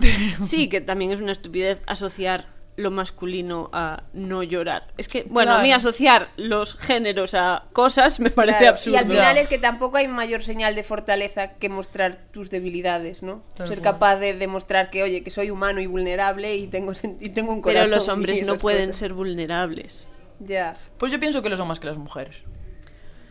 Sí, 0.42 0.68
que 0.68 0.80
también 0.80 1.10
es 1.12 1.20
una 1.20 1.32
estupidez 1.32 1.82
asociar 1.86 2.46
lo 2.76 2.90
masculino 2.90 3.68
a 3.72 4.04
no 4.14 4.42
llorar. 4.42 4.88
Es 4.96 5.06
que, 5.08 5.24
bueno, 5.28 5.52
a 5.52 5.62
mí 5.62 5.72
asociar 5.72 6.30
los 6.36 6.74
géneros 6.76 7.34
a 7.34 7.64
cosas 7.72 8.18
me 8.18 8.30
parece 8.30 8.58
Claro, 8.58 8.74
absurdo. 8.74 8.96
Y 8.96 8.98
al 8.98 9.06
final 9.06 9.36
es 9.36 9.46
que 9.48 9.58
tampoco 9.58 9.98
hay 9.98 10.08
mayor 10.08 10.42
señal 10.42 10.74
de 10.74 10.82
fortaleza 10.82 11.52
que 11.54 11.68
mostrar 11.68 12.24
tus 12.32 12.48
debilidades, 12.50 13.22
¿no? 13.22 13.42
Tal 13.56 13.68
Ser 13.68 13.80
cual. 13.80 13.92
capaz 13.92 14.16
de 14.16 14.34
demostrar 14.34 14.90
que, 14.90 15.02
oye, 15.02 15.22
que 15.22 15.30
soy 15.30 15.50
humano 15.50 15.80
y 15.80 15.86
vulnerable 15.86 16.56
y 16.56 16.66
tengo, 16.66 16.92
y 17.20 17.28
tengo 17.30 17.52
un 17.52 17.60
Pero 17.62 17.80
corazón. 17.80 17.90
los 17.90 18.06
y 18.06 18.10
hombres 18.10 18.42
no 18.46 18.56
pueden 18.56 18.86
cosas. 18.86 18.96
ser 18.96 19.12
vulnerables. 19.12 20.08
Ya. 20.40 20.72
Pues 20.98 21.12
yo 21.12 21.20
pienso 21.20 21.42
que 21.42 21.50
lo 21.50 21.56
son 21.58 21.68
más 21.68 21.78
que 21.78 21.86
las 21.86 21.98
mujeres. 21.98 22.36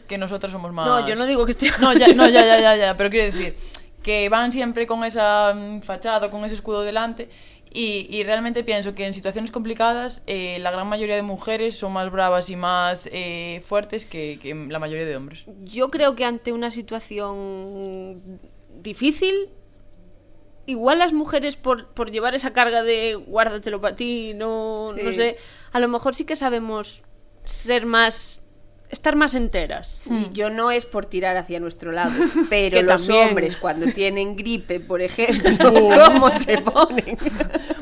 Que 0.07 0.17
nosotros 0.17 0.51
somos 0.51 0.71
más. 0.71 0.85
No, 0.85 1.07
yo 1.07 1.15
no 1.15 1.25
digo 1.25 1.45
que 1.45 1.51
esté... 1.53 1.69
No, 1.79 1.93
ya, 1.93 2.13
no, 2.13 2.27
ya, 2.29 2.45
ya, 2.45 2.59
ya, 2.59 2.75
ya, 2.75 2.97
pero 2.97 3.09
quiero 3.09 3.25
decir 3.35 3.55
que 4.03 4.29
van 4.29 4.51
siempre 4.51 4.87
con 4.87 5.03
esa 5.03 5.53
mm, 5.55 5.81
fachada, 5.81 6.29
con 6.29 6.43
ese 6.45 6.55
escudo 6.55 6.81
delante. 6.83 7.29
Y, 7.73 8.07
y 8.09 8.23
realmente 8.23 8.65
pienso 8.65 8.93
que 8.95 9.05
en 9.05 9.13
situaciones 9.13 9.49
complicadas 9.49 10.23
eh, 10.27 10.59
la 10.59 10.71
gran 10.71 10.87
mayoría 10.87 11.15
de 11.15 11.21
mujeres 11.21 11.77
son 11.77 11.93
más 11.93 12.11
bravas 12.11 12.49
y 12.49 12.57
más 12.57 13.09
eh, 13.13 13.61
fuertes 13.63 14.05
que, 14.05 14.39
que 14.41 14.53
la 14.53 14.77
mayoría 14.77 15.05
de 15.05 15.15
hombres. 15.15 15.45
Yo 15.63 15.89
creo 15.89 16.15
que 16.15 16.25
ante 16.25 16.51
una 16.51 16.69
situación 16.69 18.39
difícil, 18.81 19.49
igual 20.65 20.99
las 20.99 21.13
mujeres 21.13 21.55
por, 21.55 21.87
por 21.93 22.11
llevar 22.11 22.35
esa 22.35 22.51
carga 22.51 22.83
de 22.83 23.15
guárdatelo 23.15 23.79
para 23.79 23.95
ti, 23.95 24.33
no, 24.35 24.93
no 24.93 25.11
sé, 25.13 25.37
a 25.71 25.79
lo 25.79 25.87
mejor 25.87 26.13
sí 26.13 26.25
que 26.25 26.35
sabemos 26.35 27.03
ser 27.45 27.85
más, 27.85 28.40
estar 28.91 29.15
más 29.15 29.35
enteras. 29.35 30.01
Y 30.09 30.33
yo 30.33 30.49
no 30.49 30.71
es 30.71 30.85
por 30.85 31.05
tirar 31.05 31.37
hacia 31.37 31.59
nuestro 31.59 31.91
lado, 31.91 32.11
pero 32.49 32.77
Que 32.77 32.83
los 32.83 33.05
también. 33.07 33.29
hombres 33.29 33.55
cuando 33.57 33.87
tienen 33.87 34.35
gripe, 34.35 34.79
por 34.79 35.01
ejemplo, 35.01 35.51
¿cómo 36.05 36.39
se 36.39 36.57
ponen? 36.59 37.17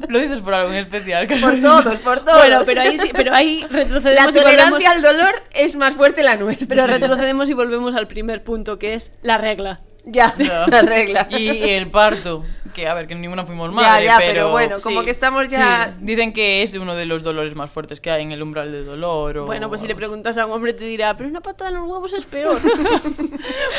Lo 0.07 0.19
dices 0.19 0.41
por 0.41 0.53
algo 0.53 0.71
en 0.71 0.77
especial. 0.77 1.27
Por 1.41 1.61
todos, 1.61 1.99
por 1.99 2.19
todos. 2.23 2.37
Bueno, 2.39 2.61
pero 2.65 2.81
ahí, 2.81 2.97
sí- 2.99 3.11
pero 3.13 3.33
ahí 3.33 3.61
La 3.69 3.77
retrocedemos 3.79 4.35
y 4.35 4.39
volvemos, 4.39 4.43
tolerancia 4.43 4.91
al 4.91 5.01
dolor 5.01 5.35
es 5.53 5.75
más 5.75 5.95
fuerte 5.95 6.23
la 6.23 6.35
nuestra. 6.37 6.67
pero 6.67 6.87
retrocedemos 6.87 7.49
y 7.49 7.53
volvemos 7.53 7.95
al 7.95 8.07
primer 8.07 8.43
punto 8.43 8.79
que 8.79 8.93
es 8.93 9.11
la 9.21 9.37
regla. 9.37 9.81
Ya, 10.05 10.33
Ya. 10.37 10.65
la 10.67 10.81
regla. 10.81 11.27
Y 11.29 11.47
el 11.69 11.91
parto, 11.91 12.43
que 12.73 12.87
a 12.87 12.93
ver, 12.93 13.07
que 13.07 13.15
ninguna 13.15 13.45
fuimos 13.45 13.71
madre, 13.71 14.05
ya, 14.05 14.17
pero... 14.17 14.31
pero 14.33 14.51
bueno, 14.51 14.77
como 14.81 14.99
sí. 15.01 15.05
que 15.05 15.11
estamos 15.11 15.47
ya... 15.49 15.93
Sí, 15.97 16.05
dicen 16.05 16.33
que 16.33 16.61
es 16.63 16.73
uno 16.75 16.95
de 16.95 17.05
los 17.05 17.23
dolores 17.23 17.55
más 17.55 17.69
fuertes 17.69 17.99
que 17.99 18.11
hay 18.11 18.23
en 18.23 18.31
el 18.31 18.41
umbral 18.41 18.71
del 18.71 18.85
dolor. 18.85 19.37
O... 19.39 19.45
Bueno, 19.45 19.69
pues 19.69 19.81
si 19.81 19.87
le 19.87 19.95
preguntas 19.95 20.37
a 20.37 20.45
un 20.45 20.51
hombre 20.53 20.73
te 20.73 20.85
dirá, 20.85 21.15
pero 21.17 21.29
una 21.29 21.41
patada 21.41 21.69
en 21.71 21.77
los 21.77 21.87
huevos 21.87 22.13
es 22.13 22.25
peor. 22.25 22.59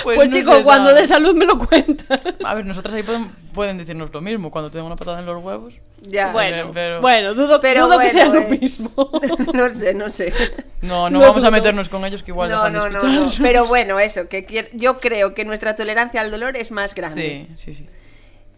Pues, 0.02 0.16
Pues, 0.16 0.30
no 0.30 0.36
chico, 0.36 0.62
cuando 0.62 0.94
de 0.94 1.06
salud 1.06 1.34
me 1.34 1.44
lo 1.44 1.58
cuentas. 1.58 2.20
A 2.44 2.54
ver, 2.54 2.64
nosotras 2.64 2.94
ahí 2.94 3.02
pueden, 3.02 3.30
pueden 3.52 3.76
decirnos 3.78 4.12
lo 4.12 4.20
mismo 4.20 4.50
cuando 4.50 4.70
tengo 4.70 4.86
una 4.86 4.96
patada 4.96 5.18
en 5.20 5.26
los 5.26 5.42
huevos. 5.44 5.74
Ya. 6.02 6.32
Bueno, 6.32 6.70
pero- 6.72 7.00
bueno, 7.00 7.34
dudo, 7.34 7.60
Pero 7.60 7.86
dudo 7.86 7.98
que 7.98 8.04
bueno, 8.04 8.10
sea 8.10 8.28
lo 8.28 8.40
eh. 8.40 8.58
mismo. 8.60 8.92
no 9.52 9.74
sé, 9.74 9.94
no 9.94 10.08
sé. 10.10 10.32
No, 10.80 11.10
no, 11.10 11.18
No 11.18 11.20
vamos 11.20 11.44
a 11.44 11.50
meternos 11.50 11.88
con 11.88 12.04
ellos 12.04 12.22
que 12.22 12.30
igual 12.30 12.48
No, 12.50 12.56
dejan 12.56 12.72
no, 12.72 12.84
de 12.84 12.90
no, 12.90 13.24
no. 13.26 13.30
Pero 13.42 13.66
bueno, 13.66 14.00
eso, 14.00 14.28
que 14.28 14.70
yo 14.72 14.98
creo 15.00 15.34
que 15.34 15.44
nuestra 15.44 15.76
tolerancia 15.76 16.20
al 16.20 16.30
dolor 16.30 16.56
es 16.56 16.70
más 16.70 16.94
grande. 16.94 17.48
Sí, 17.56 17.74
sí, 17.74 17.74
sí. 17.74 17.86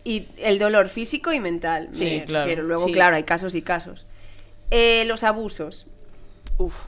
Y 0.04 0.26
el 0.38 0.58
dolor 0.58 0.88
físico 0.88 1.32
y 1.32 1.38
mental. 1.40 1.88
Sí, 1.92 2.04
me 2.04 2.24
claro. 2.24 2.44
refiero. 2.46 2.62
Luego, 2.66 2.86
Sí. 2.86 2.92
claro, 2.92 3.16
hay 3.16 3.22
casos 3.24 3.54
y 3.54 3.62
casos. 3.62 4.06
Eh, 4.70 5.04
los 5.06 5.22
abusos. 5.22 5.86
Uf. 6.58 6.86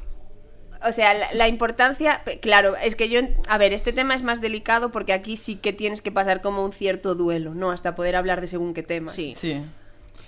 O 0.87 0.93
sea, 0.93 1.15
la, 1.15 1.33
la 1.33 1.49
importancia, 1.49 2.23
claro, 2.43 2.77
es 2.77 2.95
que 2.95 3.09
yo, 3.09 3.21
a 3.49 3.57
ver, 3.57 3.73
este 3.73 3.93
tema 3.93 4.15
es 4.15 4.23
más 4.23 4.41
delicado 4.43 4.91
porque 4.91 5.13
aquí 5.15 5.37
sí 5.39 5.57
que 5.57 5.73
tienes 5.73 6.03
que 6.03 6.13
pasar 6.13 6.43
como 6.43 6.63
un 6.65 6.73
cierto 6.73 7.15
duelo, 7.15 7.55
¿no? 7.55 7.71
Hasta 7.71 7.95
poder 7.95 8.17
hablar 8.17 8.41
de 8.43 8.49
según 8.49 8.75
qué 8.75 8.83
temas. 8.83 9.15
Sí. 9.15 9.33
Sí. 9.37 9.63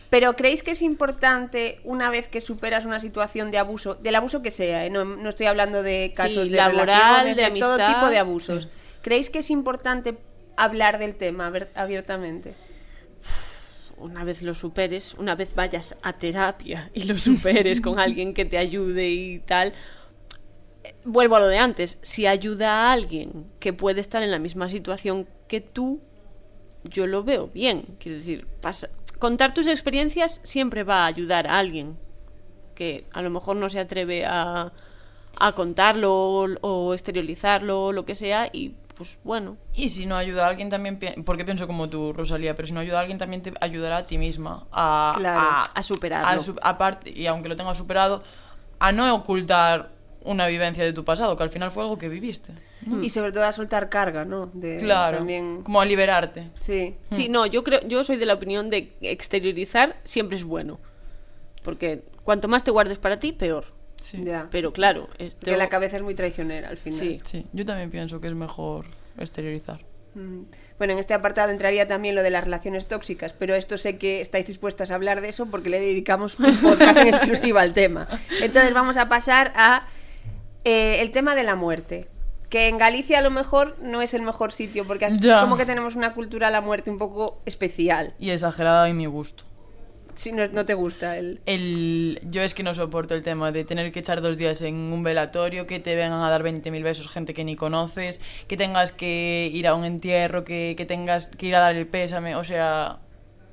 Pero 0.08 0.34
¿creéis 0.36 0.62
que 0.62 0.70
es 0.70 0.80
importante 0.82 1.80
una 1.84 2.08
vez 2.10 2.28
que 2.28 2.40
superas 2.40 2.84
una 2.86 3.00
situación 3.00 3.50
de 3.50 3.58
abuso, 3.58 3.96
del 3.96 4.14
abuso 4.14 4.40
que 4.40 4.50
sea, 4.52 4.86
¿eh? 4.86 4.90
no, 4.90 5.04
no 5.04 5.28
estoy 5.28 5.46
hablando 5.46 5.82
de 5.82 6.12
casos 6.14 6.44
Sí, 6.44 6.50
de 6.50 6.56
laboral, 6.56 7.26
de 7.26 7.34
todo 7.58 7.72
amistad. 7.74 7.94
tipo 7.94 8.06
de 8.08 8.18
abusos? 8.18 8.68
¿Creéis 9.02 9.28
que 9.28 9.40
es 9.40 9.50
importante 9.50 10.16
hablar 10.56 10.98
del 10.98 11.16
tema 11.16 11.52
abiertamente? 11.74 12.54
Una 13.98 14.24
vez 14.24 14.42
lo 14.42 14.54
superes, 14.54 15.14
una 15.14 15.34
vez 15.34 15.54
vayas 15.54 15.96
a 16.02 16.12
terapia 16.14 16.90
y 16.94 17.04
lo 17.04 17.16
superes 17.18 17.80
con 17.80 17.98
alguien 17.98 18.34
que 18.34 18.44
te 18.44 18.58
ayude 18.58 19.08
y 19.10 19.38
tal. 19.40 19.72
eh, 20.84 20.94
Vuelvo 21.04 21.36
a 21.36 21.40
lo 21.40 21.48
de 21.48 21.58
antes. 21.58 21.98
Si 22.02 22.26
ayuda 22.26 22.88
a 22.88 22.92
alguien 22.92 23.46
que 23.60 23.72
puede 23.72 24.00
estar 24.00 24.22
en 24.22 24.30
la 24.30 24.38
misma 24.38 24.68
situación 24.68 25.26
que 25.48 25.60
tú, 25.60 26.00
yo 26.84 27.06
lo 27.06 27.24
veo 27.24 27.48
bien. 27.48 27.96
Quiero 27.98 28.18
decir, 28.18 28.46
pasa- 28.60 28.90
contar 29.18 29.54
tus 29.54 29.66
experiencias 29.68 30.40
siempre 30.44 30.84
va 30.84 31.04
a 31.04 31.06
ayudar 31.06 31.46
a 31.46 31.58
alguien 31.58 31.96
que 32.74 33.06
a 33.12 33.22
lo 33.22 33.30
mejor 33.30 33.56
no 33.56 33.70
se 33.70 33.78
atreve 33.80 34.26
a, 34.26 34.72
a 35.40 35.52
contarlo 35.52 36.12
o, 36.14 36.46
o 36.60 36.92
exteriorizarlo 36.94 37.86
o 37.86 37.92
lo 37.92 38.04
que 38.04 38.14
sea 38.14 38.50
y 38.52 38.74
pues 38.96 39.18
bueno. 39.24 39.56
Y 39.74 39.90
si 39.90 40.06
no 40.06 40.16
ayuda 40.16 40.46
a 40.46 40.48
alguien 40.48 40.70
también, 40.70 40.98
porque 41.24 41.44
pienso 41.44 41.66
como 41.66 41.88
tú, 41.88 42.12
Rosalía, 42.12 42.54
pero 42.54 42.66
si 42.66 42.74
no 42.74 42.80
ayuda 42.80 42.98
a 42.98 43.00
alguien 43.00 43.18
también 43.18 43.42
te 43.42 43.52
ayudará 43.60 43.98
a 43.98 44.06
ti 44.06 44.18
misma 44.18 44.66
a, 44.72 45.14
Claro, 45.18 45.70
a 45.74 45.82
superarlo. 45.82 46.54
a 46.62 46.68
aparte, 46.70 47.10
y 47.10 47.26
aunque 47.26 47.48
lo 47.48 47.56
tengas 47.56 47.76
superado, 47.76 48.22
a 48.78 48.92
no 48.92 49.14
ocultar 49.14 49.90
una 50.24 50.46
vivencia 50.48 50.82
de 50.84 50.92
tu 50.92 51.04
pasado, 51.04 51.36
que 51.36 51.42
al 51.42 51.50
final 51.50 51.70
fue 51.70 51.82
algo 51.84 51.98
que 51.98 52.08
viviste. 52.08 52.52
Y 53.02 53.10
sobre 53.10 53.32
todo 53.32 53.44
a 53.44 53.52
soltar 53.52 53.88
carga, 53.88 54.24
¿no? 54.24 54.50
De, 54.52 54.76
Claro, 54.78 55.18
También... 55.18 55.62
como 55.62 55.80
a 55.80 55.84
liberarte. 55.84 56.50
Sí. 56.60 56.96
Sí, 57.12 57.28
no, 57.28 57.46
yo 57.46 57.64
creo, 57.64 57.80
yo 57.86 58.04
soy 58.04 58.16
de 58.16 58.26
la 58.26 58.34
opinión 58.34 58.70
de 58.70 58.90
que 58.90 59.10
exteriorizar 59.10 59.96
siempre 60.04 60.36
es 60.36 60.44
bueno. 60.44 60.78
Porque 61.62 62.04
cuanto 62.22 62.48
más 62.48 62.64
te 62.64 62.70
guardes 62.70 62.98
para 62.98 63.18
ti, 63.18 63.32
peor. 63.32 63.75
Sí. 64.06 64.22
Ya. 64.24 64.46
Pero 64.50 64.72
claro, 64.72 65.08
esto... 65.18 65.38
Porque 65.40 65.56
la 65.56 65.68
cabeza 65.68 65.96
es 65.96 66.02
muy 66.02 66.14
traicionera 66.14 66.68
al 66.68 66.76
final. 66.76 67.00
Sí. 67.00 67.20
Sí, 67.24 67.46
yo 67.52 67.64
también 67.66 67.90
pienso 67.90 68.20
que 68.20 68.28
es 68.28 68.34
mejor 68.34 68.86
exteriorizar. 69.18 69.80
Mm. 70.14 70.42
Bueno, 70.78 70.92
en 70.92 70.98
este 70.98 71.12
apartado 71.14 71.50
entraría 71.50 71.88
también 71.88 72.14
lo 72.14 72.22
de 72.22 72.30
las 72.30 72.44
relaciones 72.44 72.86
tóxicas, 72.86 73.32
pero 73.32 73.54
esto 73.54 73.76
sé 73.78 73.98
que 73.98 74.20
estáis 74.20 74.46
dispuestas 74.46 74.90
a 74.90 74.94
hablar 74.94 75.20
de 75.20 75.28
eso 75.30 75.46
porque 75.46 75.70
le 75.70 75.80
dedicamos 75.80 76.38
un 76.38 76.56
podcast 76.62 76.98
en 76.98 77.08
exclusiva 77.08 77.62
al 77.62 77.72
tema. 77.72 78.08
Entonces 78.40 78.72
vamos 78.72 78.96
a 78.96 79.08
pasar 79.08 79.52
a 79.56 79.86
eh, 80.64 80.98
el 81.00 81.10
tema 81.10 81.34
de 81.34 81.42
la 81.42 81.56
muerte. 81.56 82.08
Que 82.48 82.68
en 82.68 82.78
Galicia 82.78 83.18
a 83.18 83.22
lo 83.22 83.30
mejor 83.32 83.76
no 83.82 84.02
es 84.02 84.14
el 84.14 84.22
mejor 84.22 84.52
sitio, 84.52 84.86
porque 84.86 85.06
aquí 85.06 85.16
Ya. 85.18 85.40
como 85.40 85.56
que 85.56 85.66
tenemos 85.66 85.96
una 85.96 86.14
cultura 86.14 86.46
a 86.46 86.50
la 86.52 86.60
muerte 86.60 86.90
un 86.92 86.98
poco 86.98 87.42
especial. 87.44 88.14
Y 88.20 88.30
exagerada 88.30 88.88
en 88.88 88.96
mi 88.96 89.06
gusto. 89.06 89.42
Si 90.16 90.32
no, 90.32 90.46
no 90.48 90.64
te 90.64 90.74
gusta 90.74 91.18
el... 91.18 91.40
El, 91.46 92.18
yo 92.24 92.42
es 92.42 92.54
que 92.54 92.62
no 92.62 92.74
soporto 92.74 93.14
el 93.14 93.22
tema 93.22 93.52
de 93.52 93.64
tener 93.64 93.92
que 93.92 94.00
echar 94.00 94.22
dos 94.22 94.38
días 94.38 94.62
en 94.62 94.74
un 94.74 95.02
velatorio, 95.02 95.66
que 95.66 95.78
te 95.78 95.94
vengan 95.94 96.22
a 96.22 96.30
dar 96.30 96.42
20.000 96.42 96.82
besos 96.82 97.08
gente 97.08 97.34
que 97.34 97.44
ni 97.44 97.54
conoces, 97.54 98.20
que 98.48 98.56
tengas 98.56 98.92
que 98.92 99.50
ir 99.52 99.68
a 99.68 99.74
un 99.74 99.84
entierro, 99.84 100.44
que, 100.44 100.74
que 100.76 100.86
tengas 100.86 101.26
que 101.26 101.46
ir 101.46 101.54
a 101.54 101.60
dar 101.60 101.76
el 101.76 101.86
pésame. 101.86 102.34
O 102.34 102.44
sea, 102.44 102.98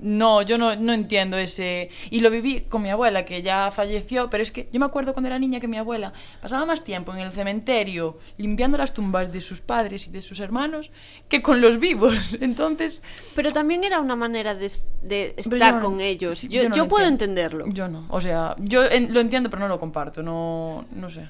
no, 0.04 0.42
yo 0.42 0.58
no, 0.58 0.76
no 0.76 0.94
entiendo 0.94 1.38
ese... 1.38 1.89
Y 2.12 2.20
lo 2.20 2.30
viví 2.30 2.62
con 2.62 2.82
mi 2.82 2.89
abuela, 2.89 3.26
que 3.26 3.42
ya 3.42 3.72
falleció, 3.72 4.30
pero 4.30 4.44
es 4.44 4.52
que 4.52 4.68
yo 4.72 4.80
me 4.80 4.86
acuerdo 4.86 5.13
cuando 5.13 5.28
era 5.30 5.39
niña 5.39 5.60
que 5.60 5.68
mi 5.68 5.78
abuela 5.78 6.13
pasaba 6.42 6.66
más 6.66 6.84
tiempo 6.84 7.13
en 7.13 7.20
el 7.20 7.32
cementerio 7.32 8.20
limpiando 8.38 8.78
las 8.78 8.94
tumbas 8.94 9.32
de 9.32 9.42
sus 9.42 9.62
padres 9.62 10.08
y 10.08 10.12
de 10.12 10.22
sus 10.22 10.39
hermanos 10.39 10.92
que 11.30 11.42
con 11.42 11.62
los 11.62 11.80
vivos. 11.80 12.36
Entonces... 12.42 13.02
Pero 13.36 13.50
también 13.52 13.84
era 13.84 14.00
una 14.00 14.16
manera 14.16 14.54
de, 14.54 14.72
de 15.02 15.34
estar 15.38 15.76
no- 15.76 15.82
con 15.82 16.02
ellos. 16.02 16.38
sí, 16.38 16.50
yo 16.50 16.63
yo 16.63 16.70
no 16.70 16.76
yo 16.76 16.84
lo 16.84 16.89
puedo 16.89 17.08
entiendo. 17.08 17.42
entenderlo. 17.42 17.66
Yo 17.74 17.88
no, 17.88 18.06
o 18.10 18.20
sea, 18.22 18.56
yo 18.60 18.84
en- 18.84 19.13
lo 19.13 19.20
entiendo 19.22 19.50
pero 19.50 19.62
no 19.62 19.68
lo 19.70 19.80
comparto, 19.80 20.22
no, 20.22 20.86
no 20.92 21.10
sé. 21.10 21.28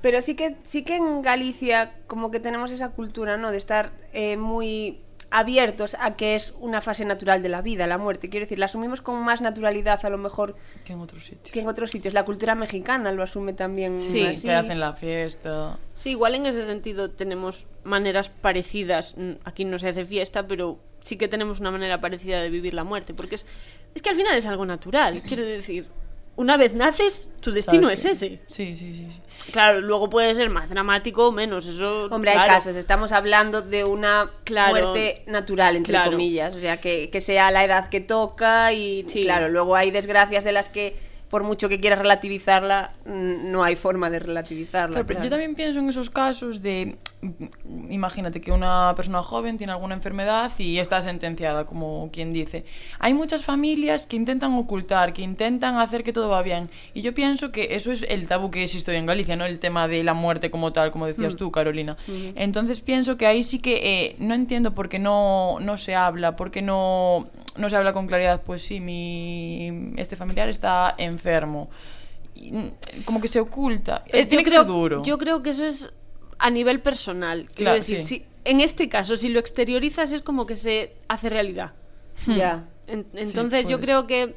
Pero 0.00 0.20
sí 0.20 0.34
que, 0.36 0.56
sí 0.64 0.82
que 0.82 0.96
en 0.96 1.22
Galicia 1.22 1.94
como 2.06 2.30
que 2.30 2.38
tenemos 2.38 2.70
esa 2.70 2.90
cultura, 2.90 3.36
¿no? 3.38 3.50
De 3.50 3.56
estar 3.58 3.90
eh, 4.12 4.36
muy 4.36 4.98
abiertos 5.38 5.96
a 6.00 6.16
que 6.16 6.34
es 6.34 6.54
una 6.60 6.80
fase 6.80 7.04
natural 7.04 7.42
de 7.42 7.48
la 7.48 7.60
vida, 7.62 7.86
la 7.86 7.98
muerte. 7.98 8.28
Quiero 8.28 8.44
decir, 8.46 8.58
la 8.58 8.66
asumimos 8.66 9.00
con 9.02 9.16
más 9.22 9.40
naturalidad 9.40 10.04
a 10.04 10.10
lo 10.10 10.18
mejor 10.18 10.54
Que 10.84 10.92
en 10.92 11.00
otros 11.00 11.24
sitios. 11.24 11.50
que 11.52 11.60
en 11.60 11.68
otros 11.68 11.90
sitios. 11.90 12.14
La 12.14 12.24
cultura 12.24 12.54
mexicana 12.54 13.10
lo 13.12 13.22
asume 13.22 13.52
también 13.52 13.98
Sí, 13.98 14.24
así. 14.24 14.46
Te 14.46 14.54
hacen 14.54 14.80
la 14.80 14.92
fiesta. 14.94 15.78
Sí, 15.94 16.10
igual 16.10 16.34
en 16.36 16.46
ese 16.46 16.64
sentido 16.66 17.10
tenemos 17.10 17.66
maneras 17.82 18.28
parecidas. 18.30 19.16
Aquí 19.44 19.64
no 19.64 19.78
se 19.78 19.88
hace 19.88 20.04
fiesta, 20.04 20.46
pero 20.46 20.78
sí 21.00 21.16
que 21.16 21.28
tenemos 21.28 21.60
una 21.60 21.70
manera 21.70 22.00
parecida 22.00 22.40
de 22.40 22.50
vivir 22.50 22.74
la 22.74 22.84
muerte. 22.84 23.12
Porque 23.14 23.34
es, 23.34 23.46
es 23.94 24.02
que 24.02 24.10
al 24.10 24.16
final 24.16 24.34
es 24.36 24.46
algo 24.46 24.64
natural. 24.64 25.22
Quiero 25.26 25.42
decir, 25.44 25.86
una 26.36 26.56
vez 26.56 26.74
naces, 26.74 27.30
tu 27.40 27.52
destino 27.52 27.90
es 27.90 28.04
ese. 28.04 28.40
Sí, 28.46 28.74
sí, 28.74 28.94
sí. 28.94 29.06
sí. 29.10 29.20
Claro, 29.52 29.80
luego 29.80 30.08
puede 30.10 30.34
ser 30.34 30.50
más 30.50 30.70
dramático 30.70 31.28
o 31.28 31.32
menos. 31.32 31.66
Eso, 31.66 32.06
Hombre, 32.10 32.32
hay 32.32 32.48
casos, 32.48 32.76
estamos 32.76 33.12
hablando 33.12 33.62
de 33.62 33.84
una 33.84 34.30
Claro. 34.44 34.72
muerte 34.72 35.22
natural, 35.26 35.76
entre 35.76 35.92
Claro. 35.92 36.12
comillas, 36.12 36.56
o 36.56 36.60
sea, 36.60 36.80
que, 36.80 37.10
que 37.10 37.20
sea 37.20 37.50
la 37.50 37.64
edad 37.64 37.88
que 37.88 38.00
toca 38.00 38.72
y 38.72 39.04
Sí. 39.08 39.22
claro, 39.22 39.48
luego 39.48 39.76
hay 39.76 39.90
desgracias 39.90 40.44
de 40.44 40.52
las 40.52 40.68
que 40.68 40.96
por 41.30 41.42
mucho 41.42 41.68
que 41.68 41.80
quieras 41.80 41.98
relativizarla, 41.98 42.92
no 43.06 43.64
hay 43.64 43.74
forma 43.74 44.08
de 44.08 44.20
relativizarla. 44.20 44.92
Claro, 44.94 45.06
pero 45.06 45.16
claro. 45.18 45.24
Yo 45.24 45.30
también 45.30 45.54
pienso 45.56 45.80
en 45.80 45.88
esos 45.88 46.08
casos 46.08 46.62
de, 46.62 46.96
imagínate 47.90 48.40
que 48.40 48.52
una 48.52 48.92
persona 48.96 49.22
joven 49.22 49.56
tiene 49.58 49.72
alguna 49.72 49.94
enfermedad 49.94 50.52
y 50.58 50.78
está 50.78 51.00
sentenciada, 51.02 51.64
como 51.66 52.10
quien 52.12 52.32
dice. 52.32 52.64
Hay 52.98 53.14
muchas 53.14 53.44
familias 53.44 54.06
que 54.06 54.16
intentan 54.16 54.54
ocultar, 54.54 55.12
que 55.12 55.22
intentan 55.22 55.76
hacer 55.78 56.04
que 56.04 56.12
todo 56.12 56.28
va 56.28 56.42
bien. 56.42 56.70
Y 56.92 57.02
yo 57.02 57.14
pienso 57.14 57.52
que 57.52 57.74
eso 57.74 57.92
es 57.92 58.02
el 58.08 58.28
tabú 58.28 58.50
que 58.50 58.62
existe 58.62 58.90
hoy 58.90 58.98
en 58.98 59.06
Galicia, 59.06 59.36
¿no? 59.36 59.44
El 59.44 59.58
tema 59.58 59.88
de 59.88 60.02
la 60.04 60.14
muerte 60.14 60.50
como 60.50 60.72
tal, 60.72 60.90
como 60.90 61.06
decías 61.06 61.36
tú, 61.36 61.50
Carolina. 61.50 61.96
Entonces 62.34 62.80
pienso 62.80 63.16
que 63.16 63.26
ahí 63.26 63.42
sí 63.42 63.58
que 63.58 63.74
eh, 63.82 64.16
no 64.18 64.34
entiendo 64.34 64.74
por 64.74 64.88
qué 64.88 64.98
no, 64.98 65.58
no 65.60 65.76
se 65.76 65.94
habla, 65.94 66.36
por 66.36 66.50
qué 66.50 66.62
no, 66.62 67.26
no 67.56 67.68
se 67.68 67.76
habla 67.76 67.92
con 67.92 68.06
claridad. 68.06 68.42
Pues 68.42 68.62
sí, 68.62 68.80
mi, 68.80 69.92
este 69.96 70.16
familiar 70.16 70.48
está 70.48 70.94
enfermo. 70.98 71.70
Y, 72.34 72.52
mm, 72.52 72.72
como 73.04 73.20
que 73.20 73.28
se 73.28 73.40
oculta. 73.40 74.04
Eh, 74.06 74.26
tiene 74.26 74.30
yo 74.30 74.38
que 74.38 74.50
creo, 74.50 74.62
ser 74.62 74.66
duro. 74.66 75.02
Yo 75.02 75.18
creo 75.18 75.42
que 75.42 75.50
eso 75.50 75.64
es 75.64 75.92
a 76.46 76.50
nivel 76.50 76.80
personal. 76.80 77.46
Quiero 77.46 77.70
Claro, 77.72 77.78
decir, 77.78 78.00
sí. 78.02 78.18
si, 78.18 78.26
en 78.44 78.60
este 78.60 78.88
caso, 78.90 79.16
si 79.16 79.28
lo 79.30 79.40
exteriorizas 79.40 80.12
es 80.12 80.20
como 80.20 80.44
que 80.44 80.56
se 80.56 80.92
hace 81.08 81.30
realidad. 81.30 81.72
Ya. 82.26 82.64
En- 82.86 83.06
entonces 83.14 83.66
yo 83.66 83.80
creo 83.80 84.06
que 84.06 84.34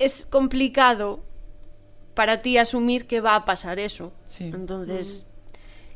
es 0.00 0.26
complicado 0.26 1.20
para 2.14 2.42
ti 2.42 2.58
asumir 2.58 3.06
que 3.06 3.20
va 3.20 3.36
a 3.36 3.44
pasar 3.44 3.78
eso. 3.78 4.12
Sí. 4.26 4.50
Entonces, 4.52 5.24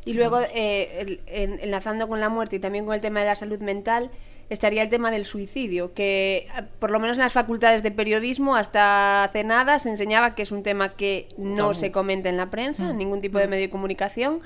Y 0.05 0.15
luego, 0.15 0.41
eh, 0.53 1.21
en- 1.27 1.61
enlazando 1.61 2.09
con 2.09 2.19
la 2.21 2.29
muerte 2.29 2.57
y 2.57 2.59
también 2.59 2.85
con 2.85 2.95
el 2.95 3.01
tema 3.01 3.21
de 3.21 3.27
la 3.27 3.37
salud 3.37 3.61
mental, 3.61 4.11
estaría 4.51 4.83
el 4.83 4.89
tema 4.91 5.11
del 5.13 5.25
suicidio, 5.25 5.95
que 5.95 6.49
eh, 6.59 6.63
por 6.81 6.91
lo 6.91 6.99
menos 6.99 7.17
en 7.17 7.23
las 7.23 7.33
facultades 7.33 7.83
de 7.85 7.91
periodismo 7.93 8.57
hasta 8.57 9.23
hace 9.25 9.45
nada 9.45 9.79
se 9.79 9.89
enseñaba 9.91 10.35
que 10.35 10.43
es 10.43 10.51
un 10.53 10.63
tema 10.65 10.95
que 10.95 11.29
no 11.37 11.55
Tabú. 11.55 11.75
se 11.75 11.93
comenta 11.93 12.29
en 12.29 12.37
la 12.37 12.51
prensa, 12.51 12.85
Mm. 12.87 12.91
en 12.91 12.97
ningún 12.99 13.21
tipo 13.21 13.39
de 13.39 13.47
medio 13.47 13.63
de 13.67 13.71
comunicación, 13.71 14.41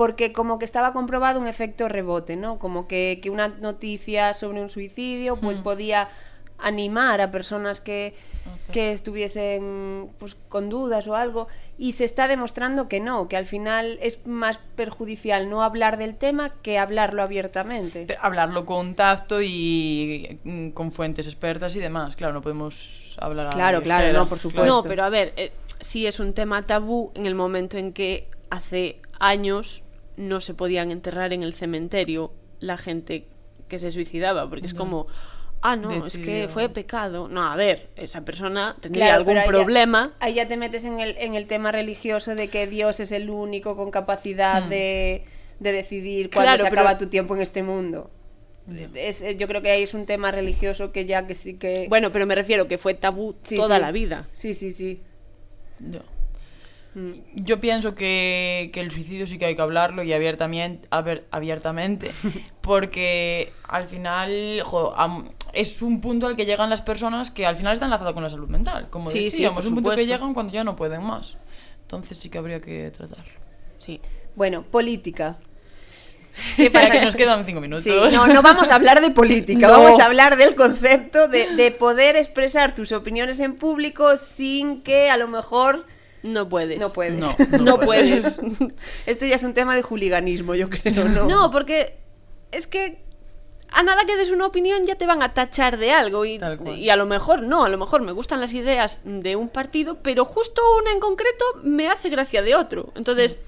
porque 0.00 0.32
como 0.32 0.58
que 0.58 0.64
estaba 0.64 0.94
comprobado 0.94 1.38
un 1.38 1.46
efecto 1.46 1.86
rebote, 1.86 2.34
¿no? 2.34 2.58
Como 2.58 2.88
que, 2.88 3.18
que 3.22 3.28
una 3.28 3.48
noticia 3.48 4.32
sobre 4.32 4.62
un 4.62 4.70
suicidio 4.70 5.36
pues 5.36 5.58
Mm. 5.58 5.62
podía 5.62 6.08
animar 6.56 7.20
a 7.20 7.30
personas 7.30 7.82
que, 7.82 8.14
que 8.72 8.92
estuviesen 8.92 10.08
pues, 10.18 10.38
con 10.48 10.70
dudas 10.70 11.06
o 11.06 11.16
algo 11.16 11.48
y 11.76 11.92
se 11.92 12.06
está 12.06 12.28
demostrando 12.28 12.88
que 12.88 12.98
no, 12.98 13.28
que 13.28 13.36
al 13.36 13.44
final 13.44 13.98
es 14.00 14.26
más 14.26 14.58
perjudicial 14.74 15.50
no 15.50 15.62
hablar 15.62 15.98
del 15.98 16.16
tema 16.16 16.54
que 16.62 16.78
hablarlo 16.78 17.22
abiertamente. 17.22 18.04
Pero 18.06 18.22
hablarlo 18.22 18.64
con 18.64 18.94
tacto 18.94 19.42
y 19.42 20.38
mm, 20.44 20.70
con 20.70 20.92
fuentes 20.92 21.26
expertas 21.26 21.76
y 21.76 21.78
demás. 21.78 22.16
Claro, 22.16 22.32
no 22.32 22.40
podemos 22.40 23.18
hablar 23.20 23.48
a 23.48 23.50
Claro, 23.50 23.78
la 23.80 23.84
claro, 23.84 24.12
no, 24.14 24.26
por 24.30 24.38
supuesto. 24.38 24.64
no, 24.64 24.82
pero 24.82 25.04
a 25.04 25.10
ver, 25.10 25.34
eh, 25.36 25.52
sí 25.78 26.06
es 26.06 26.20
un 26.20 26.32
tema 26.32 26.62
tabú 26.62 27.12
en 27.14 27.26
el 27.26 27.34
momento 27.34 27.76
en 27.76 27.92
que 27.92 28.28
hace 28.48 28.96
años 29.18 29.82
no 30.20 30.40
se 30.40 30.54
podían 30.54 30.90
enterrar 30.90 31.32
en 31.32 31.42
el 31.42 31.54
cementerio 31.54 32.32
la 32.60 32.76
gente 32.76 33.26
que 33.68 33.78
se 33.78 33.90
suicidaba, 33.90 34.48
porque 34.48 34.66
es 34.66 34.74
como, 34.74 35.06
ah, 35.62 35.76
no, 35.76 36.06
es 36.06 36.18
que 36.18 36.48
fue 36.48 36.68
pecado. 36.68 37.28
No, 37.28 37.50
a 37.50 37.56
ver, 37.56 37.88
esa 37.96 38.24
persona 38.24 38.76
tendría 38.80 39.06
Claro, 39.06 39.18
algún 39.20 39.42
problema. 39.46 40.12
ahí 40.20 40.34
ya 40.34 40.46
te 40.48 40.56
metes 40.56 40.84
en 40.84 41.00
el, 41.00 41.16
en 41.18 41.34
el 41.34 41.46
tema 41.46 41.72
religioso 41.72 42.34
de 42.34 42.48
que 42.48 42.66
Dios 42.66 43.00
es 43.00 43.12
el 43.12 43.30
único 43.30 43.76
con 43.76 43.90
capacidad 43.90 44.62
de, 44.62 45.24
de 45.58 45.72
decidir 45.72 46.30
cuándo 46.30 46.46
Claro, 46.48 46.64
se 46.64 46.70
pero- 46.70 46.82
acaba 46.82 46.98
tu 46.98 47.06
tiempo 47.08 47.34
en 47.34 47.42
este 47.42 47.62
mundo. 47.62 48.10
Es, 48.94 49.22
eh, 49.22 49.36
yo 49.36 49.48
creo 49.48 49.62
que 49.62 49.70
ahí 49.70 49.82
es 49.82 49.94
un 49.94 50.06
tema 50.06 50.30
religioso 50.30 50.92
que 50.92 51.04
ya 51.06 51.26
que 51.26 51.34
sí 51.34 51.56
que... 51.56 51.86
Bueno, 51.88 52.12
pero 52.12 52.26
me 52.26 52.34
refiero 52.36 52.68
que 52.68 52.76
fue 52.78 52.94
tabú 52.94 53.34
Sí, 53.42 53.56
toda 53.56 53.76
sí. 53.76 53.82
la 53.82 53.90
vida. 53.90 54.28
Sí, 54.34 54.52
sí, 54.54 54.70
sí. 54.72 55.02
Yo. 55.80 56.00
Yo 57.34 57.60
pienso 57.60 57.94
que, 57.94 58.70
que 58.72 58.80
el 58.80 58.90
suicidio 58.90 59.26
sí 59.28 59.38
que 59.38 59.44
hay 59.46 59.54
que 59.54 59.62
hablarlo 59.62 60.02
y 60.02 60.12
abiertamente, 60.12 62.10
porque 62.60 63.52
al 63.68 63.86
final 63.86 64.60
jo, 64.64 64.94
es 65.52 65.82
un 65.82 66.00
punto 66.00 66.26
al 66.26 66.36
que 66.36 66.46
llegan 66.46 66.68
las 66.68 66.82
personas 66.82 67.30
que 67.30 67.46
al 67.46 67.54
final 67.56 67.74
está 67.74 67.84
enlazado 67.84 68.12
con 68.12 68.24
la 68.24 68.30
salud 68.30 68.48
mental, 68.48 68.88
como 68.90 69.08
Sí, 69.08 69.18
sí, 69.18 69.24
decíamos, 69.24 69.64
es 69.64 69.70
un 69.70 69.76
punto 69.76 69.94
que 69.94 70.06
llegan 70.06 70.34
cuando 70.34 70.52
ya 70.52 70.64
no 70.64 70.74
pueden 70.74 71.04
más. 71.04 71.36
Entonces 71.82 72.18
sí 72.18 72.28
que 72.28 72.38
habría 72.38 72.60
que 72.60 72.90
tratarlo. 72.90 73.32
Sí. 73.78 74.00
Bueno, 74.34 74.62
política. 74.62 75.38
Para 76.72 76.90
que 76.90 77.00
nos 77.00 77.14
quedan 77.14 77.44
cinco 77.44 77.60
minutos. 77.60 77.84
Sí, 77.84 77.90
no, 78.12 78.26
no 78.26 78.42
vamos 78.42 78.70
a 78.70 78.74
hablar 78.74 79.00
de 79.00 79.10
política, 79.10 79.66
No. 79.68 79.72
vamos 79.80 80.00
a 80.00 80.06
hablar 80.06 80.36
del 80.36 80.56
concepto 80.56 81.28
de, 81.28 81.54
de 81.54 81.70
poder 81.70 82.16
expresar 82.16 82.74
tus 82.74 82.90
opiniones 82.90 83.38
en 83.38 83.54
público 83.54 84.16
sin 84.16 84.82
que 84.82 85.10
a 85.10 85.16
lo 85.16 85.28
mejor 85.28 85.86
No 86.22 86.48
puedes. 86.48 86.78
no 86.78 86.92
puedes. 86.92 87.20
No, 87.20 87.34
No, 87.58 87.64
no 87.64 87.80
puedes. 87.80 88.40
Esto 89.06 89.26
ya 89.26 89.36
es 89.36 89.42
un 89.42 89.54
tema 89.54 89.74
de 89.76 89.82
juliganismo, 89.82 90.54
yo 90.54 90.68
creo, 90.68 91.04
¿no? 91.08 91.24
No, 91.26 91.50
porque 91.50 91.96
es 92.52 92.66
que 92.66 93.02
a 93.72 93.82
nada 93.82 94.04
que 94.04 94.16
des 94.16 94.30
una 94.30 94.46
opinión 94.46 94.86
ya 94.86 94.96
te 94.96 95.06
van 95.06 95.22
a 95.22 95.32
tachar 95.32 95.78
de 95.78 95.92
algo 95.92 96.24
y 96.24 96.38
a 96.90 96.96
lo 96.96 97.06
mejor 97.06 97.42
no, 97.42 97.64
a 97.64 97.68
lo 97.68 97.78
mejor 97.78 98.02
me 98.02 98.12
gustan 98.12 98.40
las 98.40 98.52
ideas 98.52 99.00
de 99.04 99.36
un 99.36 99.48
partido, 99.48 99.98
pero 100.02 100.24
justo 100.24 100.60
una 100.80 100.90
en 100.92 101.00
concreto 101.00 101.44
me 101.62 101.88
hace 101.88 102.08
gracia 102.08 102.42
de 102.42 102.56
otro. 102.56 102.92
Entonces, 102.96 103.40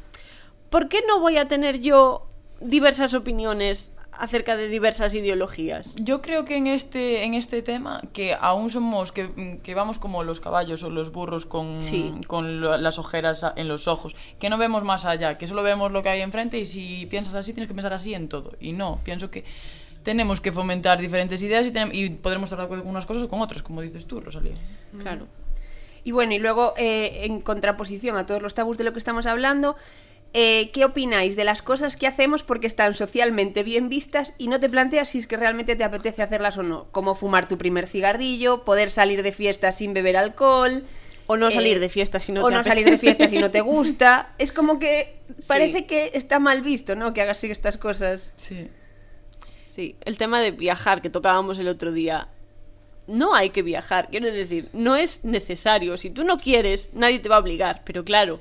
¿por 0.70 0.88
qué 0.88 1.02
no 1.06 1.18
voy 1.20 1.38
a 1.38 1.48
tener 1.48 1.80
yo 1.80 2.28
diversas 2.60 3.14
opiniones 3.14 3.91
acerca 4.12 4.56
de 4.56 4.68
diversas 4.68 5.14
ideologías. 5.14 5.94
Yo 5.96 6.20
creo 6.22 6.44
que 6.44 6.56
en 6.56 6.66
este, 6.66 7.24
en 7.24 7.34
este 7.34 7.62
tema, 7.62 8.02
que 8.12 8.34
aún 8.38 8.68
somos, 8.70 9.10
que, 9.10 9.58
que 9.62 9.74
vamos 9.74 9.98
como 9.98 10.22
los 10.22 10.38
caballos 10.38 10.82
o 10.82 10.90
los 10.90 11.10
burros 11.12 11.46
con, 11.46 11.80
Sí. 11.82 12.12
con 12.26 12.60
lo- 12.60 12.76
las 12.76 12.98
ojeras 12.98 13.44
en 13.56 13.68
los 13.68 13.88
ojos, 13.88 14.14
que 14.38 14.50
no 14.50 14.58
vemos 14.58 14.84
más 14.84 15.04
allá, 15.06 15.38
que 15.38 15.46
solo 15.46 15.62
vemos 15.62 15.90
lo 15.92 16.02
que 16.02 16.10
hay 16.10 16.20
enfrente 16.20 16.58
y 16.58 16.66
si 16.66 17.06
piensas 17.06 17.34
así 17.34 17.52
tienes 17.54 17.68
que 17.68 17.74
pensar 17.74 17.92
así 17.94 18.12
en 18.14 18.28
todo. 18.28 18.52
Y 18.60 18.72
no, 18.72 19.00
pienso 19.02 19.30
que 19.30 19.44
tenemos 20.02 20.40
que 20.40 20.52
fomentar 20.52 21.00
diferentes 21.00 21.40
ideas 21.42 21.66
y, 21.66 21.72
y 22.04 22.10
podremos 22.10 22.48
estar 22.48 22.58
de 22.58 22.64
acuerdo 22.64 22.84
con 22.84 22.90
unas 22.90 23.06
cosas 23.06 23.22
o 23.22 23.28
con 23.28 23.40
otras, 23.40 23.62
como 23.62 23.80
dices 23.80 24.04
tú, 24.06 24.20
Rosalía. 24.20 24.54
Claro. 25.00 25.26
Y 26.04 26.10
bueno, 26.10 26.34
y 26.34 26.38
luego, 26.38 26.74
eh, 26.76 27.20
en 27.24 27.40
contraposición 27.40 28.16
a 28.16 28.26
todos 28.26 28.42
los 28.42 28.54
tabús 28.54 28.76
de 28.76 28.82
lo 28.84 28.92
que 28.92 28.98
estamos 28.98 29.26
hablando, 29.26 29.76
eh, 30.34 30.70
¿qué 30.72 30.84
opináis 30.84 31.36
de 31.36 31.44
las 31.44 31.62
cosas 31.62 31.96
que 31.96 32.06
hacemos 32.06 32.42
porque 32.42 32.66
están 32.66 32.94
socialmente 32.94 33.62
bien 33.62 33.88
vistas 33.88 34.34
y 34.38 34.48
no 34.48 34.58
te 34.60 34.68
planteas 34.68 35.10
si 35.10 35.18
es 35.18 35.26
que 35.26 35.36
realmente 35.36 35.76
te 35.76 35.84
apetece 35.84 36.22
hacerlas 36.22 36.56
o 36.58 36.62
no? 36.62 36.86
Como 36.90 37.14
fumar 37.14 37.48
tu 37.48 37.58
primer 37.58 37.86
cigarrillo, 37.86 38.64
poder 38.64 38.90
salir 38.90 39.22
de 39.22 39.32
fiesta 39.32 39.72
sin 39.72 39.92
beber 39.94 40.16
alcohol. 40.16 40.84
O 41.26 41.36
no 41.36 41.48
eh, 41.48 41.52
salir 41.52 41.80
de 41.80 41.88
fiesta 41.88 42.18
si 42.18 42.32
no 42.32 42.42
o 42.44 42.48
te 42.48 42.54
no 42.54 42.64
salir 42.64 42.84
de 42.84 42.98
fiesta 42.98 43.28
si 43.28 43.38
no 43.38 43.50
te 43.50 43.60
gusta. 43.60 44.32
Es 44.38 44.52
como 44.52 44.78
que 44.78 45.14
Sí. 45.38 45.46
parece 45.48 45.86
que 45.86 46.10
está 46.14 46.38
mal 46.38 46.60
visto, 46.62 46.94
¿no? 46.94 47.14
Que 47.14 47.22
hagas 47.22 47.42
estas 47.44 47.76
cosas. 47.78 48.32
Sí. 48.36 48.68
Sí, 49.68 49.96
el 50.04 50.18
tema 50.18 50.40
de 50.42 50.50
viajar 50.50 51.00
que 51.00 51.08
tocábamos 51.08 51.58
el 51.58 51.68
otro 51.68 51.92
día. 51.92 52.28
No 53.06 53.34
hay 53.34 53.50
que 53.50 53.62
viajar, 53.62 54.08
quiero 54.10 54.30
decir, 54.30 54.68
no 54.74 54.96
es 54.96 55.24
necesario. 55.24 55.96
Si 55.96 56.10
tú 56.10 56.24
no 56.24 56.36
quieres, 56.36 56.90
nadie 56.92 57.18
te 57.18 57.28
va 57.28 57.36
a 57.36 57.40
obligar, 57.40 57.82
pero 57.84 58.04
claro, 58.04 58.40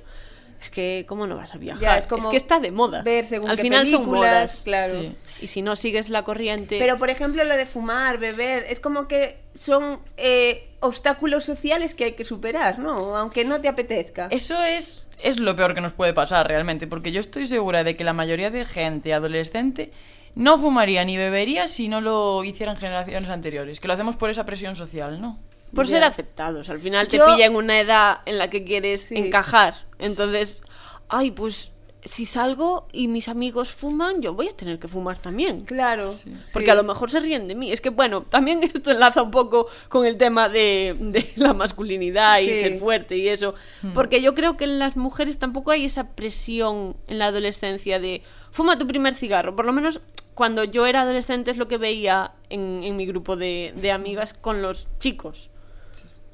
es 0.62 0.70
que 0.70 1.06
¿cómo 1.08 1.28
no 1.28 1.36
vas 1.36 1.54
a 1.56 1.58
viajar? 1.58 1.82
Ya, 1.82 1.98
es 1.98 2.06
como 2.06 2.30
que 2.30 2.38
está 2.38 2.60
de 2.60 2.72
moda. 2.72 3.02
ver 3.02 3.26
según 3.26 3.50
Al 3.50 3.56
qué 3.58 3.64
final 3.64 3.88
son 3.88 4.02
películas, 4.02 4.32
modas. 4.34 4.62
claro. 4.64 5.02
Sí. 5.02 5.16
Y 5.42 5.48
si 5.48 5.62
no 5.62 5.76
sigues 5.76 6.10
la 6.10 6.24
corriente, 6.24 6.78
Pero, 6.80 6.98
por 6.98 7.10
ejemplo, 7.10 7.44
lo 7.44 7.56
de 7.58 7.66
fumar, 7.66 8.20
beber, 8.20 8.66
es 8.70 8.80
como 8.80 9.08
que 9.08 9.38
son 9.56 10.00
eh, 10.18 10.70
obstáculos 10.82 11.44
sociales 11.46 11.96
que 11.96 12.06
hay 12.06 12.12
que 12.14 12.26
superar, 12.26 12.78
¿no? 12.80 13.18
Aunque 13.18 13.44
no 13.44 13.60
te 13.60 13.68
apetezca. 13.68 14.28
Eso 14.30 14.62
es, 14.64 15.10
es 15.22 15.40
lo 15.40 15.56
peor 15.56 15.74
que 15.74 15.82
nos 15.82 15.94
puede 15.94 16.14
pasar 16.14 16.48
realmente, 16.48 16.86
porque 16.86 17.12
yo 17.12 17.20
estoy 17.20 17.46
segura 17.48 17.84
de 17.84 17.96
que 17.96 18.04
la 18.04 18.14
mayoría 18.14 18.52
de 18.52 18.66
gente 18.66 19.14
adolescente 19.14 19.92
no 20.36 20.58
fumaría 20.60 21.04
ni 21.06 21.18
bebería 21.18 21.68
si 21.68 21.90
no 21.90 22.02
lo 22.02 22.44
hicieran 22.44 22.78
generaciones 22.78 23.30
anteriores, 23.30 23.80
que 23.80 23.88
lo 23.88 23.96
hacemos 23.96 24.16
por 24.16 24.30
esa 24.30 24.46
presión 24.46 24.76
social, 24.76 25.20
¿no? 25.20 25.40
Por 25.74 25.88
ser 25.88 26.04
aceptados, 26.04 26.70
al 26.70 26.80
final 26.80 27.08
te 27.08 27.18
Yo- 27.18 27.26
pilla 27.26 27.46
en 27.46 27.56
una 27.56 27.80
edad 27.80 28.20
en 28.26 28.38
la 28.38 28.50
que 28.50 28.64
quieres 28.64 29.02
Sí. 29.04 29.16
encajar. 29.18 29.76
Entonces, 30.00 30.62
ay, 31.10 31.32
pues 31.32 31.72
si 32.04 32.26
salgo 32.26 32.88
y 32.92 33.08
mis 33.08 33.28
amigos 33.28 33.72
fuman, 33.72 34.24
yo 34.24 34.34
voy 34.34 34.48
a 34.48 34.54
tener 34.58 34.80
que 34.80 34.88
fumar 34.88 35.20
también. 35.20 35.66
Claro. 35.66 36.16
Porque 36.52 36.66
sí. 36.66 36.72
a 36.72 36.74
lo 36.76 36.84
mejor 36.84 37.12
se 37.12 37.20
ríen 37.20 37.48
de 37.48 37.54
mí. 37.54 37.72
Es 37.72 37.80
que, 37.80 37.92
bueno, 37.92 38.24
también 38.24 38.64
esto 38.64 38.90
enlaza 38.90 39.22
un 39.22 39.30
poco 39.30 39.68
con 39.88 40.08
el 40.08 40.18
tema 40.18 40.50
de, 40.50 40.96
de 41.00 41.32
la 41.36 41.54
masculinidad 41.54 42.40
y 42.40 42.46
Sí. 42.50 42.58
ser 42.58 42.80
fuerte 42.80 43.18
y 43.18 43.28
eso. 43.28 43.54
Porque 43.94 44.20
yo 44.22 44.34
creo 44.34 44.58
que 44.58 44.64
en 44.64 44.80
las 44.80 44.98
mujeres 44.98 45.38
tampoco 45.38 45.70
hay 45.70 45.86
esa 45.86 46.10
presión 46.16 46.98
en 47.08 47.20
la 47.20 47.28
adolescencia 47.28 48.00
de 48.00 48.24
fuma 48.52 48.80
tu 48.80 48.88
primer 48.88 49.14
cigarro. 49.14 49.56
Por 49.56 49.66
lo 49.66 49.72
menos 49.74 50.02
cuando 50.34 50.64
yo 50.64 50.88
era 50.88 51.02
adolescente 51.02 51.52
es 51.52 51.58
lo 51.58 51.68
que 51.68 51.78
veía 51.78 52.32
en, 52.50 52.82
en 52.84 52.96
mi 52.96 53.06
grupo 53.06 53.36
de, 53.36 53.74
de 53.76 53.92
amigas 53.92 54.34
con 54.34 54.64
los 54.64 54.88
chicos. 54.98 55.52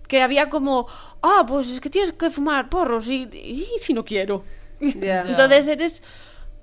Que 0.07 0.21
había 0.21 0.49
como, 0.49 0.87
ah, 1.21 1.45
pues 1.47 1.69
es 1.69 1.81
que 1.81 1.89
tienes 1.89 2.13
que 2.13 2.29
fumar 2.29 2.69
porros 2.69 3.07
y, 3.09 3.23
y 3.33 3.67
si 3.81 3.93
no 3.93 4.05
quiero. 4.05 4.43
Ya. 4.79 5.21
Entonces 5.27 5.67
eres 5.67 6.03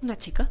una 0.03 0.17
chica. 0.17 0.51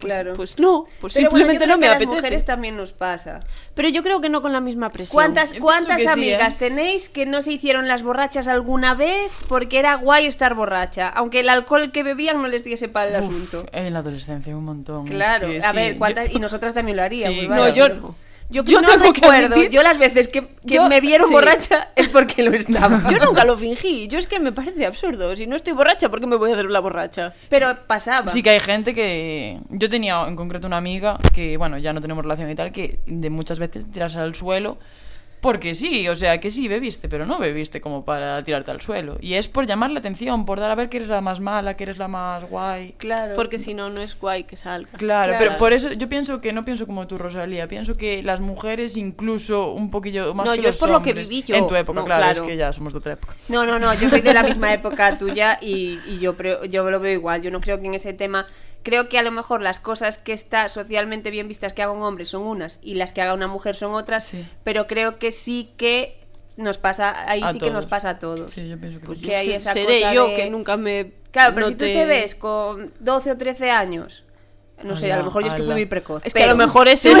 Pues, 0.00 0.12
Claro. 0.12 0.32
Pues 0.34 0.58
no, 0.58 0.86
pues 1.00 1.14
Pero 1.14 1.30
bueno, 1.30 1.46
yo 1.46 1.52
simplemente 1.52 1.64
creo 1.64 1.76
no 1.76 1.78
me 1.80 1.86
que 1.86 1.88
a 1.88 1.92
apetece. 1.92 2.10
las 2.14 2.22
mujeres 2.22 2.44
también 2.44 2.76
nos 2.76 2.92
pasa. 2.92 3.38
Pero 3.74 3.88
yo 3.88 4.02
creo 4.02 4.20
que 4.20 4.28
no 4.28 4.42
con 4.42 4.52
la 4.52 4.60
misma 4.60 4.90
presión. 4.90 5.14
¿Cuántas, 5.14 5.52
cuántas 5.60 6.00
sí, 6.00 6.06
amigas 6.08 6.54
¿eh? 6.54 6.56
tenéis 6.58 7.08
que 7.08 7.24
no 7.26 7.40
se 7.40 7.52
hicieron 7.52 7.86
las 7.86 8.02
borrachas 8.02 8.48
alguna 8.48 8.94
vez 8.94 9.32
porque 9.48 9.78
era 9.78 9.94
guay 9.94 10.26
estar 10.26 10.54
borracha? 10.56 11.08
Aunque 11.08 11.40
el 11.40 11.48
alcohol 11.48 11.92
que 11.92 12.02
bebían 12.02 12.42
no 12.42 12.48
les 12.48 12.64
diese 12.64 12.88
para 12.88 13.16
el 13.16 13.22
Uf, 13.24 13.30
asunto. 13.30 13.66
en 13.72 13.92
la 13.92 14.00
adolescencia 14.00 14.54
un 14.56 14.64
montón. 14.64 15.06
es 15.06 15.14
Claro, 15.14 15.48
que 15.48 15.58
a 15.60 15.70
sí, 15.70 15.76
ver, 15.76 15.96
¿cuántas? 15.96 16.28
yo- 16.28 16.38
y 16.38 16.40
nosotras 16.40 16.74
también 16.74 16.96
lo 16.96 17.02
haríamos. 17.04 17.38
Sí, 17.40 17.48
no, 17.48 17.68
yo 17.68 17.88
no. 17.88 18.14
Yo, 18.50 18.62
Yo 18.64 18.80
no 18.80 18.88
tengo 18.88 19.04
recuerdo. 19.12 19.62
Yo 19.64 19.82
las 19.82 19.98
veces 19.98 20.28
que, 20.28 20.42
que 20.66 20.74
Yo- 20.74 20.88
me 20.88 21.00
vieron 21.00 21.28
sí. 21.28 21.32
borracha 21.34 21.88
es 21.96 22.08
porque 22.08 22.42
lo 22.42 22.52
estaba. 22.54 23.02
Yo 23.10 23.18
nunca 23.18 23.44
lo 23.44 23.56
fingí. 23.56 24.06
Yo 24.08 24.18
es 24.18 24.26
que 24.26 24.38
me 24.38 24.52
parece 24.52 24.84
absurdo. 24.86 25.34
Si 25.36 25.46
no 25.46 25.56
estoy 25.56 25.72
borracha, 25.72 26.08
¿por 26.10 26.20
qué 26.20 26.26
me 26.26 26.36
voy 26.36 26.50
a 26.50 26.54
hacer 26.54 26.66
la 26.66 26.80
borracha? 26.80 27.32
Pero 27.48 27.76
pasaba. 27.86 28.30
Sí 28.30 28.42
que 28.42 28.50
hay 28.50 28.60
gente 28.60 28.94
que... 28.94 29.58
Yo 29.70 29.88
tenía 29.88 30.26
en 30.28 30.36
concreto 30.36 30.66
una 30.66 30.76
amiga 30.76 31.18
que, 31.32 31.56
bueno, 31.56 31.78
ya 31.78 31.92
no 31.92 32.00
tenemos 32.00 32.22
relación 32.24 32.50
y 32.50 32.54
tal, 32.54 32.70
que 32.72 32.98
de 33.06 33.30
muchas 33.30 33.58
veces 33.58 33.90
tirarse 33.90 34.18
al 34.18 34.34
suelo 34.34 34.78
porque 35.44 35.74
sí, 35.74 36.08
o 36.08 36.16
sea, 36.16 36.40
que 36.40 36.50
sí 36.50 36.68
bebiste, 36.68 37.06
pero 37.06 37.26
no 37.26 37.38
bebiste 37.38 37.82
como 37.82 38.02
para 38.06 38.40
tirarte 38.42 38.70
al 38.70 38.80
suelo. 38.80 39.18
Y 39.20 39.34
es 39.34 39.46
por 39.46 39.66
llamar 39.66 39.90
la 39.90 39.98
atención, 39.98 40.46
por 40.46 40.58
dar 40.58 40.70
a 40.70 40.74
ver 40.74 40.88
que 40.88 40.96
eres 40.96 41.10
la 41.10 41.20
más 41.20 41.38
mala, 41.38 41.76
que 41.76 41.84
eres 41.84 41.98
la 41.98 42.08
más 42.08 42.44
guay. 42.48 42.94
Claro. 42.96 43.34
Porque 43.34 43.58
si 43.58 43.74
no, 43.74 43.90
no 43.90 44.00
es 44.00 44.18
guay 44.18 44.44
que 44.44 44.56
salga. 44.56 44.88
Claro, 44.96 45.32
Claro. 45.32 45.36
pero 45.38 45.58
por 45.58 45.74
eso 45.74 45.92
yo 45.92 46.08
pienso 46.08 46.40
que 46.40 46.54
no 46.54 46.64
pienso 46.64 46.86
como 46.86 47.06
tú, 47.06 47.18
Rosalía. 47.18 47.68
Pienso 47.68 47.94
que 47.94 48.22
las 48.22 48.40
mujeres 48.40 48.96
incluso 48.96 49.72
un 49.72 49.90
poquillo 49.90 50.32
más 50.32 50.46
No, 50.46 50.52
que 50.52 50.62
yo 50.62 50.68
los 50.68 50.76
es 50.76 50.80
por 50.80 50.88
lo 50.88 51.02
que 51.02 51.12
viví 51.12 51.42
yo. 51.42 51.56
En 51.56 51.66
tu 51.66 51.76
época, 51.76 52.00
No, 52.00 52.06
claro, 52.06 52.22
claro. 52.22 52.42
es 52.42 52.48
que 52.48 52.56
ya 52.56 52.72
somos 52.72 52.94
de 52.94 53.00
otra 53.00 53.12
época. 53.12 53.34
No, 53.50 53.66
no, 53.66 53.78
no, 53.78 53.92
yo 53.92 54.08
soy 54.08 54.22
de 54.22 54.32
la 54.32 54.44
misma 54.44 54.72
época 54.72 55.18
tuya 55.18 55.58
y, 55.60 56.00
y 56.08 56.20
yo, 56.20 56.34
yo 56.70 56.90
lo 56.90 57.00
veo 57.00 57.12
igual. 57.12 57.42
Yo 57.42 57.50
no 57.50 57.60
creo 57.60 57.78
que 57.78 57.86
en 57.86 57.92
ese 57.92 58.14
tema. 58.14 58.46
Creo 58.84 59.08
que 59.08 59.18
a 59.18 59.22
lo 59.22 59.32
mejor 59.32 59.60
las 59.62 59.80
cosas 59.80 60.18
que 60.18 60.32
está 60.32 60.68
socialmente 60.68 61.30
bien 61.30 61.48
vistas 61.48 61.72
que 61.74 61.82
haga 61.82 61.90
un 61.92 62.02
hombre 62.02 62.24
son 62.26 62.42
unas 62.42 62.78
y 62.82 62.94
las 62.94 63.10
que 63.12 63.22
haga 63.22 63.34
una 63.34 63.48
mujer 63.48 63.74
son 63.74 63.94
otras, 63.94 64.24
Sí. 64.24 64.46
pero 64.62 64.86
creo 64.86 65.18
que 65.18 65.32
sí 65.32 65.70
que 65.76 66.20
nos 66.56 66.78
pasa, 66.78 67.28
ahí 67.28 67.40
A 67.42 67.52
sí 67.52 67.58
que 67.58 67.70
nos 67.70 67.86
pasa 67.86 68.10
a 68.10 68.18
todos. 68.20 68.52
Sí, 68.52 68.68
yo 68.68 68.78
pienso 68.78 69.00
que 69.00 69.06
Pues 69.06 69.28
hay 69.28 69.52
esa 69.52 69.72
Seré 69.72 70.00
cosa 70.00 70.14
yo 70.14 70.28
de- 70.28 70.36
que 70.36 70.50
nunca 70.50 70.76
me. 70.76 71.12
Claro, 71.32 71.52
pero 71.54 71.66
si 71.66 71.72
tú 71.74 71.84
te 71.86 72.04
ves 72.06 72.36
con 72.36 72.92
12 73.00 73.32
o 73.32 73.36
13 73.36 73.70
años, 73.72 74.22
no 74.84 74.94
sé, 74.96 75.06
a 75.06 75.08
lo 75.08 75.14
Ala, 75.14 75.24
mejor 75.24 75.42
yo 75.42 75.48
es 75.48 75.54
que 75.54 75.62
fui 75.62 75.72
muy 75.72 75.86
precoz. 75.86 76.22
Es 76.26 76.34
que 76.34 76.44
a 76.44 76.46
lo 76.46 76.54
mejor 76.56 76.86
es 76.86 77.04
eso. 77.06 77.18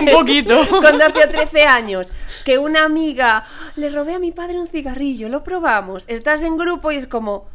un 0.00 0.06
poquito. 0.12 0.58
con 0.70 0.98
12 0.98 1.24
o 1.24 1.28
13 1.28 1.64
años, 1.66 2.12
que 2.44 2.58
una 2.58 2.84
amiga 2.84 3.44
le 3.76 3.90
robé 3.90 4.14
a 4.14 4.18
mi 4.18 4.32
padre 4.32 4.58
un 4.58 4.66
cigarrillo, 4.66 5.28
lo 5.28 5.44
probamos, 5.44 6.04
estás 6.08 6.42
en 6.42 6.56
grupo 6.56 6.90
y 6.90 6.96
es 6.96 7.06
como, 7.06 7.46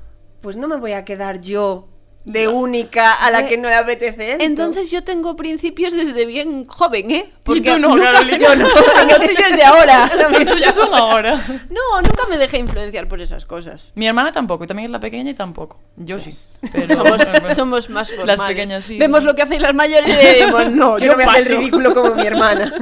pues 0.41 0.55
no 0.55 0.67
me 0.67 0.77
voy 0.77 0.91
a 0.93 1.03
quedar 1.03 1.41
yo 1.41 1.89
de 2.27 2.49
única 2.49 3.13
a 3.13 3.31
la 3.31 3.47
que 3.47 3.57
no 3.57 3.69
le 3.69 3.75
apetece 3.75 4.31
esto. 4.31 4.43
Entonces 4.43 4.91
yo 4.91 5.03
tengo 5.03 5.37
principios 5.37 5.93
desde 5.93 6.25
bien 6.25 6.65
joven, 6.65 7.09
¿eh? 7.11 7.31
tú 7.43 7.55
no, 7.55 7.79
nunca, 7.79 8.11
Carolina. 8.11 8.37
yo 8.41 8.55
no, 8.55 8.67
lo 8.67 9.15
tuyo 9.15 9.47
es 9.49 9.55
de 9.55 9.63
ahora. 9.63 10.11
Los 10.29 10.45
tuyos 10.45 10.75
son 10.75 10.93
ahora. 10.93 11.35
No, 11.69 12.01
nunca 12.01 12.27
me 12.29 12.37
dejé 12.37 12.57
influenciar 12.57 13.07
por 13.07 13.21
esas 13.21 13.45
cosas. 13.45 13.93
Mi 13.95 14.07
hermana 14.07 14.33
tampoco, 14.33 14.65
y 14.65 14.67
también 14.67 14.87
es 14.87 14.91
la 14.91 14.99
pequeña 14.99 15.31
y 15.31 15.33
tampoco. 15.35 15.79
Yo 15.95 16.19
sí. 16.19 16.31
Pero, 16.73 16.95
Somos, 16.95 17.25
pero- 17.31 17.55
somos 17.55 17.89
más 17.89 18.09
formales. 18.09 18.37
Las 18.37 18.47
pequeñas 18.47 18.83
sí. 18.83 18.97
Vemos 18.97 19.23
lo 19.23 19.33
que 19.33 19.43
hacen 19.43 19.61
las 19.61 19.73
mayores 19.73 20.13
y 20.13 20.25
decimos, 20.25 20.71
no, 20.71 20.97
yo, 20.97 21.05
yo, 21.05 21.11
no 21.11 21.15
voy 21.15 21.23
a 21.23 21.29
hacer 21.29 21.41
el 21.43 21.47
paso. 21.47 21.59
ridículo 21.59 21.93
como 21.93 22.15
mi 22.15 22.27
hermana. 22.27 22.73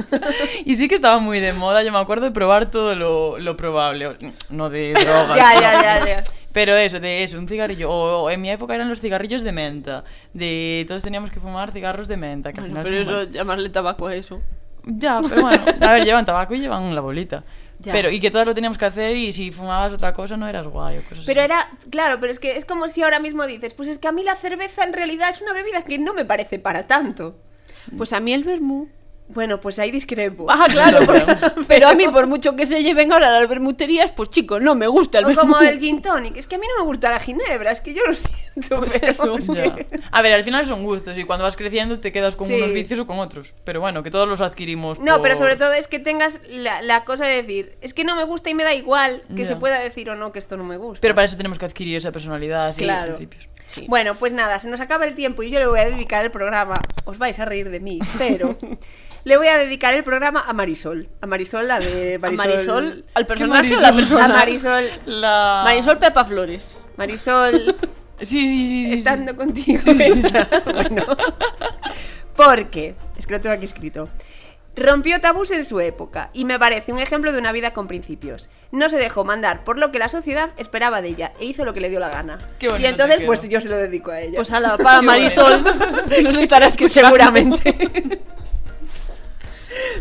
Y 0.64 0.74
sí 0.74 0.88
que 0.88 0.96
estaba 0.96 1.18
muy 1.18 1.38
de 1.38 1.52
moda, 1.52 1.84
yo 1.84 1.92
me 1.92 1.98
acuerdo 1.98 2.24
de 2.24 2.32
probar 2.32 2.68
todo 2.68 2.96
lo, 2.96 3.38
lo 3.38 3.56
probable. 3.56 4.16
No 4.50 4.70
de 4.70 4.92
drogas. 4.92 5.36
ya, 5.36 5.54
ya, 5.60 5.82
ya, 5.82 6.06
ya. 6.06 6.24
Pero 6.56 6.74
eso, 6.74 6.98
de 7.00 7.22
eso, 7.22 7.38
un 7.38 7.46
cigarrillo. 7.46 7.90
O, 7.90 8.22
o 8.22 8.30
en 8.30 8.40
mi 8.40 8.50
época 8.50 8.74
eran 8.74 8.88
los 8.88 8.98
cigarrillos 8.98 9.42
de 9.42 9.52
menta. 9.52 10.04
De 10.32 10.86
todos 10.88 11.02
teníamos 11.02 11.30
que 11.30 11.38
fumar 11.38 11.70
cigarros 11.70 12.08
de 12.08 12.16
menta. 12.16 12.50
Que 12.50 12.60
al 12.60 12.70
Bueno, 12.70 12.82
final 12.86 13.04
pero 13.04 13.20
eso, 13.20 13.30
llamarle 13.30 13.68
tabaco 13.68 14.06
a 14.06 14.14
eso. 14.14 14.40
Ya, 14.86 15.20
pero 15.28 15.42
bueno. 15.42 15.62
A 15.82 15.92
ver, 15.92 16.04
llevan 16.06 16.24
tabaco 16.24 16.54
y 16.54 16.60
llevan 16.60 16.94
la 16.94 17.02
bolita. 17.02 17.44
Ya. 17.80 17.92
Pero, 17.92 18.10
y 18.10 18.20
que 18.20 18.30
todas 18.30 18.46
lo 18.46 18.54
teníamos 18.54 18.78
que 18.78 18.86
hacer 18.86 19.16
y 19.16 19.32
si 19.32 19.52
fumabas 19.52 19.92
otra 19.92 20.14
cosa 20.14 20.38
no 20.38 20.48
eras 20.48 20.66
guay 20.66 20.96
o 20.96 21.02
cosas 21.02 21.26
Pero 21.26 21.42
así. 21.42 21.44
era, 21.52 21.68
claro, 21.90 22.18
pero 22.20 22.32
es 22.32 22.38
que 22.38 22.56
es 22.56 22.64
como 22.64 22.88
si 22.88 23.02
ahora 23.02 23.18
mismo 23.20 23.46
dices, 23.46 23.74
pues 23.74 23.90
es 23.90 23.98
que 23.98 24.08
a 24.08 24.12
mí 24.12 24.22
la 24.22 24.34
cerveza 24.34 24.82
en 24.82 24.94
realidad 24.94 25.28
es 25.28 25.42
una 25.42 25.52
bebida 25.52 25.82
que 25.84 25.98
no 25.98 26.14
me 26.14 26.24
parece 26.24 26.58
para 26.58 26.86
tanto. 26.86 27.36
Pues 27.98 28.14
a 28.14 28.20
mí 28.20 28.32
el 28.32 28.44
vermú. 28.44 28.88
Bueno, 29.28 29.60
pues 29.60 29.78
ahí 29.80 29.90
discrepo. 29.90 30.46
Ah, 30.48 30.66
claro, 30.70 31.00
pero, 31.68 31.88
a 31.88 31.94
mí, 31.94 32.06
por 32.08 32.26
mucho 32.28 32.54
que 32.54 32.64
se 32.64 32.82
lleven 32.82 33.12
ahora 33.12 33.28
las 33.40 33.48
vermuterías, 33.48 34.12
pues 34.12 34.30
chicos, 34.30 34.62
no 34.62 34.74
me 34.76 34.86
gusta 34.86 35.18
el 35.18 35.24
O 35.26 35.34
como 35.34 35.58
el 35.58 35.80
gin 35.80 36.00
tonic. 36.00 36.36
Es 36.36 36.46
que 36.46 36.54
a 36.54 36.58
mí 36.58 36.66
no 36.76 36.84
me 36.84 36.88
gusta 36.88 37.10
la 37.10 37.18
ginebra, 37.18 37.72
es 37.72 37.80
que 37.80 37.92
yo 37.92 38.02
lo 38.06 38.14
siento. 38.14 38.78
Pues 38.78 38.98
pero 39.00 39.10
eso. 39.10 39.36
que- 39.52 39.86
A 40.12 40.22
ver, 40.22 40.32
al 40.32 40.44
final 40.44 40.64
son 40.66 40.84
gustos 40.84 41.18
y 41.18 41.24
cuando 41.24 41.44
vas 41.44 41.56
creciendo 41.56 41.98
te 41.98 42.12
quedas 42.12 42.36
con 42.36 42.46
Sí. 42.46 42.54
unos 42.54 42.72
vicios 42.72 43.00
o 43.00 43.06
con 43.06 43.18
otros. 43.18 43.54
Pero 43.64 43.80
bueno, 43.80 44.02
que 44.04 44.10
todos 44.12 44.28
los 44.28 44.40
adquirimos. 44.40 45.00
No, 45.00 45.14
por- 45.14 45.22
pero 45.22 45.36
sobre 45.36 45.56
todo 45.56 45.72
es 45.72 45.88
que 45.88 45.98
tengas 45.98 46.38
la, 46.48 46.80
la 46.82 47.04
cosa 47.04 47.26
de 47.26 47.42
decir, 47.42 47.76
es 47.80 47.92
que 47.94 48.04
no 48.04 48.14
me 48.16 48.24
gusta 48.24 48.48
y 48.50 48.54
me 48.54 48.62
da 48.64 48.74
igual 48.74 49.22
que 49.34 49.42
Ya. 49.42 49.48
se 49.48 49.56
pueda 49.56 49.78
decir 49.80 50.08
o 50.08 50.14
no 50.16 50.30
que 50.32 50.38
esto 50.38 50.56
no 50.56 50.62
me 50.64 50.76
gusta. 50.76 51.00
Pero 51.02 51.14
para 51.16 51.24
eso 51.24 51.36
tenemos 51.36 51.58
que 51.58 51.66
adquirir 51.66 51.96
esa 51.96 52.12
personalidad 52.12 52.72
y 52.76 52.82
Claro. 52.82 53.14
principios. 53.16 53.48
Bueno, 53.88 54.14
pues 54.14 54.32
nada, 54.32 54.60
se 54.60 54.68
nos 54.68 54.80
acaba 54.80 55.04
el 55.04 55.14
tiempo 55.16 55.42
y 55.42 55.50
yo 55.50 55.58
le 55.58 55.66
voy 55.66 55.80
a 55.80 55.84
dedicar 55.86 56.24
el 56.24 56.30
programa. 56.30 56.76
Os 57.04 57.18
vais 57.18 57.38
a 57.40 57.44
reír 57.44 57.68
de 57.68 57.80
mí, 57.80 57.98
pero 58.16 58.56
le 59.26 59.36
voy 59.36 59.48
a 59.48 59.58
dedicar 59.58 59.92
el 59.92 60.04
programa 60.04 60.44
a 60.46 60.52
Marisol. 60.52 61.08
A 61.20 61.26
Marisol, 61.26 61.66
la 61.66 61.80
de 61.80 62.14
¿A 62.14 62.18
Marisol. 62.20 62.36
Marisol? 62.46 63.04
¿Al 63.14 63.24
¿Qué 63.24 63.28
personaje 63.28 63.76
o 63.76 63.80
la 63.80 63.90
Marisol? 63.92 63.96
persona? 64.18 64.24
A 64.24 64.28
Marisol. 64.38 64.84
La... 65.06 65.60
Marisol 65.64 65.98
Pepa 65.98 66.24
Flores. 66.24 66.80
Marisol, 66.96 67.76
Sí, 68.20 68.24
sí, 68.24 68.46
sí. 68.46 68.66
sí, 68.66 68.84
sí. 68.86 68.92
estando 68.94 69.34
contigo. 69.36 69.78
está- 69.86 70.48
Bueno, 70.64 71.04
Porque, 72.36 72.94
es 73.18 73.26
que 73.26 73.32
lo 73.34 73.40
tengo 73.40 73.54
aquí 73.56 73.64
escrito. 73.64 74.08
Rompió 74.76 75.20
tabús 75.22 75.50
en 75.52 75.64
su 75.64 75.80
época 75.80 76.28
y 76.34 76.44
me 76.44 76.58
parece 76.58 76.92
un 76.92 76.98
ejemplo 76.98 77.32
de 77.32 77.38
una 77.38 77.50
vida 77.50 77.72
con 77.72 77.88
principios. 77.88 78.50
No 78.72 78.90
se 78.90 78.98
dejó 78.98 79.24
mandar 79.24 79.64
por 79.64 79.78
lo 79.78 79.90
que 79.90 79.98
la 79.98 80.08
sociedad 80.10 80.50
esperaba 80.58 81.00
de 81.00 81.08
ella 81.08 81.32
e 81.40 81.46
hizo 81.46 81.64
lo 81.64 81.72
que 81.74 81.80
le 81.80 81.88
dio 81.88 81.98
la 81.98 82.10
gana. 82.10 82.38
Qué 82.58 82.70
y 82.78 82.84
entonces, 82.84 83.22
pues 83.24 83.48
yo 83.48 83.60
se 83.62 83.70
lo 83.70 83.76
dedico 83.78 84.10
a 84.10 84.20
ella. 84.20 84.36
Pues 84.36 84.52
a 84.52 84.60
la 84.60 84.76
para 84.78 85.00
Marisol, 85.02 85.64
que 86.10 86.22
nos 86.22 86.36
estará 86.36 86.66
escuchando. 86.68 87.08
seguramente. 87.08 88.20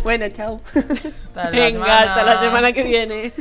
Bueno, 0.04 0.28
chao. 0.30 0.62
Hasta 0.76 1.44
la 1.46 1.50
Venga, 1.50 1.72
semana. 1.72 2.00
hasta 2.00 2.24
la 2.24 2.40
semana 2.40 2.72
que 2.74 2.84
viene. 2.84 3.32